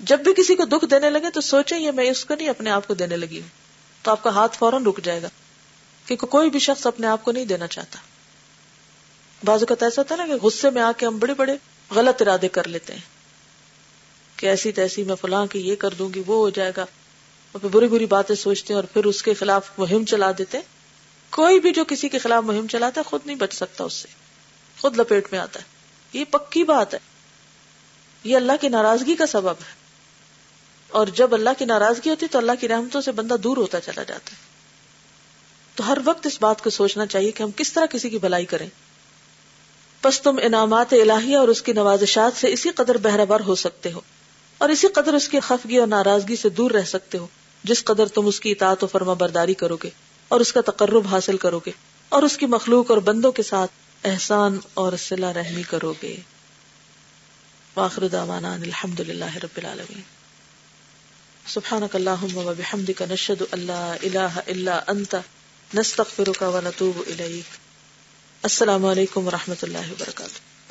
جب 0.01 0.21
بھی 0.21 0.35
کسی 0.35 0.55
کو 0.55 0.65
دکھ 0.65 0.85
دینے 0.91 1.11
لگے 1.11 1.31
تو 1.35 1.41
سوچیں 1.41 1.79
یہ 1.79 1.91
میں 1.91 2.11
اس 2.11 2.25
کو 2.25 2.35
نہیں 2.35 2.49
اپنے 2.49 2.71
آپ 2.71 2.89
کو 2.89 2.95
دینے 2.95 3.17
لگی 3.17 3.41
ہوں۔ 3.41 3.49
تو 4.03 4.11
آپ 4.11 4.23
کا 4.23 4.31
ہاتھ 4.31 4.59
فوراً 4.59 4.85
رک 4.85 5.01
جائے 5.05 5.23
گا۔ 5.23 5.29
کیونکہ 6.07 6.27
کوئی 6.27 6.51
بھی 6.51 6.59
شخص 6.59 6.87
اپنے 6.87 7.07
آپ 7.07 7.25
کو 7.25 7.33
نہیں 7.33 7.45
دینا 7.45 7.67
چاہتا۔ 7.67 7.99
بازو 9.45 9.67
کا 9.67 9.75
ایسا 9.81 10.03
ہوتا 10.03 10.15
ہے 10.15 10.27
نا 10.27 10.27
کہ 10.27 10.47
غصے 10.47 10.71
میں 10.71 10.83
آ 10.83 10.93
کے 10.97 11.07
ہم 11.07 11.19
بڑے 11.19 11.35
بڑے 11.35 11.57
غلط 11.91 12.23
ارادے 12.23 12.49
کر 12.49 12.69
لیتے 12.69 12.93
ہیں۔ 12.93 13.01
کہ 14.37 14.47
ایسی 14.47 14.73
تیسی 14.73 15.03
میں 15.05 15.15
فلاں 15.15 15.47
کی 15.47 15.61
یہ 15.61 15.77
کر 15.77 15.91
دوں 15.91 16.15
گی، 16.15 16.23
وہ 16.27 16.37
ہو 16.37 16.51
جائے 16.51 16.73
گا۔ 16.77 16.83
اور 17.53 17.61
پھر 17.61 17.69
بری 17.69 17.87
بری 17.89 18.07
باتیں 18.07 18.37
سوچتے 18.37 18.75
ہیں 18.75 18.79
اور 18.79 18.85
پھر 18.85 19.05
اس 19.05 19.23
کے 19.23 19.35
خلاف 19.35 19.71
مہم 19.79 20.05
چلا 20.05 20.31
دیتے 20.39 20.59
کوئی 21.31 21.61
بھی 21.61 21.73
جو 21.73 21.85
کسی 21.85 22.09
کے 22.09 22.19
خلاف 22.19 22.43
مہم 22.43 22.67
چلاتا 22.67 23.01
ہے، 23.01 23.11
خود 23.11 23.21
نہیں 23.25 23.37
بچ 23.37 23.53
سکتا 23.53 23.85
اس 23.85 23.93
سے۔ 23.93 24.09
خود 24.81 24.99
لپیٹ 24.99 25.29
میں 25.31 25.39
آتا 25.39 25.61
ہے۔ 25.61 25.78
یہ 26.13 26.25
پکی 26.31 26.65
بات 26.65 26.95
ہے۔ 26.95 26.99
یہ 28.25 28.37
اللہ 28.37 28.53
کی 28.61 28.69
ناراضگی 28.69 29.15
کا 29.15 29.27
سبب 29.27 29.51
ہے۔ 29.51 29.89
اور 30.89 31.07
جب 31.07 31.35
اللہ 31.35 31.51
کی 31.59 31.65
ناراضگی 31.65 32.11
ہوتی 32.11 32.27
تو 32.27 32.39
اللہ 32.39 32.53
کی 32.61 32.69
رحمتوں 32.69 33.01
سے 33.01 33.13
بندہ 33.13 33.35
دور 33.35 33.57
ہوتا 33.57 33.81
چلا 33.81 34.03
جاتا 34.03 34.31
ہے۔ 34.33 34.37
تو 35.75 35.93
ہر 35.93 35.99
وقت 36.05 36.27
اس 36.27 36.39
بات 36.41 36.65
کو 36.65 36.71
سوچنا 36.71 37.07
چاہیے 37.07 37.31
کہ 37.31 37.43
ہم 37.43 37.51
کس 37.57 37.73
طرح 37.73 37.87
کسی 37.87 38.11
کی 38.11 38.19
بھلائی 38.19 38.47
کریں۔ 38.47 38.69
پس 40.01 40.23
تم 40.23 40.39
انعامات 40.43 40.93
الہیہ 40.93 41.37
اور 41.37 41.49
اس 41.49 41.63
کی 41.63 41.73
نوازشات 41.73 42.41
سے 42.41 42.53
اسی 42.53 42.71
قدر 42.71 42.97
بہربر 42.97 43.41
ہو 43.41 43.55
سکتے 43.55 43.93
ہو۔ 43.93 44.01
اور 44.59 44.69
اسی 44.69 44.89
قدر 44.89 45.15
اس 45.15 45.29
کی 45.29 45.41
خفگی 45.41 45.77
اور 45.77 45.87
ناراضگی 45.87 46.37
سے 46.37 46.49
دور 46.49 46.71
رہ 46.71 46.83
سکتے 46.83 47.19
ہو۔ 47.19 47.27
جس 47.65 47.85
قدر 47.85 48.07
تم 48.07 48.27
اس 48.27 48.41
کی 48.41 48.51
اطاعت 48.51 48.85
و 48.85 48.87
فرما 48.87 49.13
برداری 49.13 49.55
کرو 49.55 49.77
گے 49.77 49.91
اور 50.29 50.41
اس 50.41 50.53
کا 50.53 50.61
تقرب 50.61 51.07
حاصل 51.07 51.37
کرو 51.37 51.61
گے۔ 51.67 51.71
اور 52.09 52.23
اس 52.23 52.37
کی 52.37 52.47
مخلوق 52.47 52.91
اور 52.91 52.99
بندوں 52.99 53.33
کے 53.33 53.43
ساتھ 53.43 53.71
احسان 54.05 54.59
اور 54.75 54.93
صلہ 54.97 55.27
رحمی 55.27 55.63
کرو 55.63 55.95
گے۔ 56.03 56.17
واخر 57.77 58.09
دعوانا 58.09 58.55
الحمد 58.55 59.01
للہ 59.01 59.37
رب 59.37 59.57
العالمین۔ 59.57 60.01
سبحانک 61.47 61.97
اللہم 61.97 62.37
و 62.37 62.55
بحمدک 62.59 63.03
ان 63.03 63.45
اللہ 63.51 63.95
الہ 64.03 64.41
الا 64.47 64.81
انت، 64.87 65.15
نستغفرک 65.75 66.43
و 66.43 66.61
نتوب 66.61 67.03
الیک۔ 67.07 67.57
السلام 68.43 68.85
علیکم 68.85 69.27
و 69.27 69.31
رحمۃ 69.31 69.63
اللہ 69.63 69.91
وبرکاتہ۔ 69.91 70.69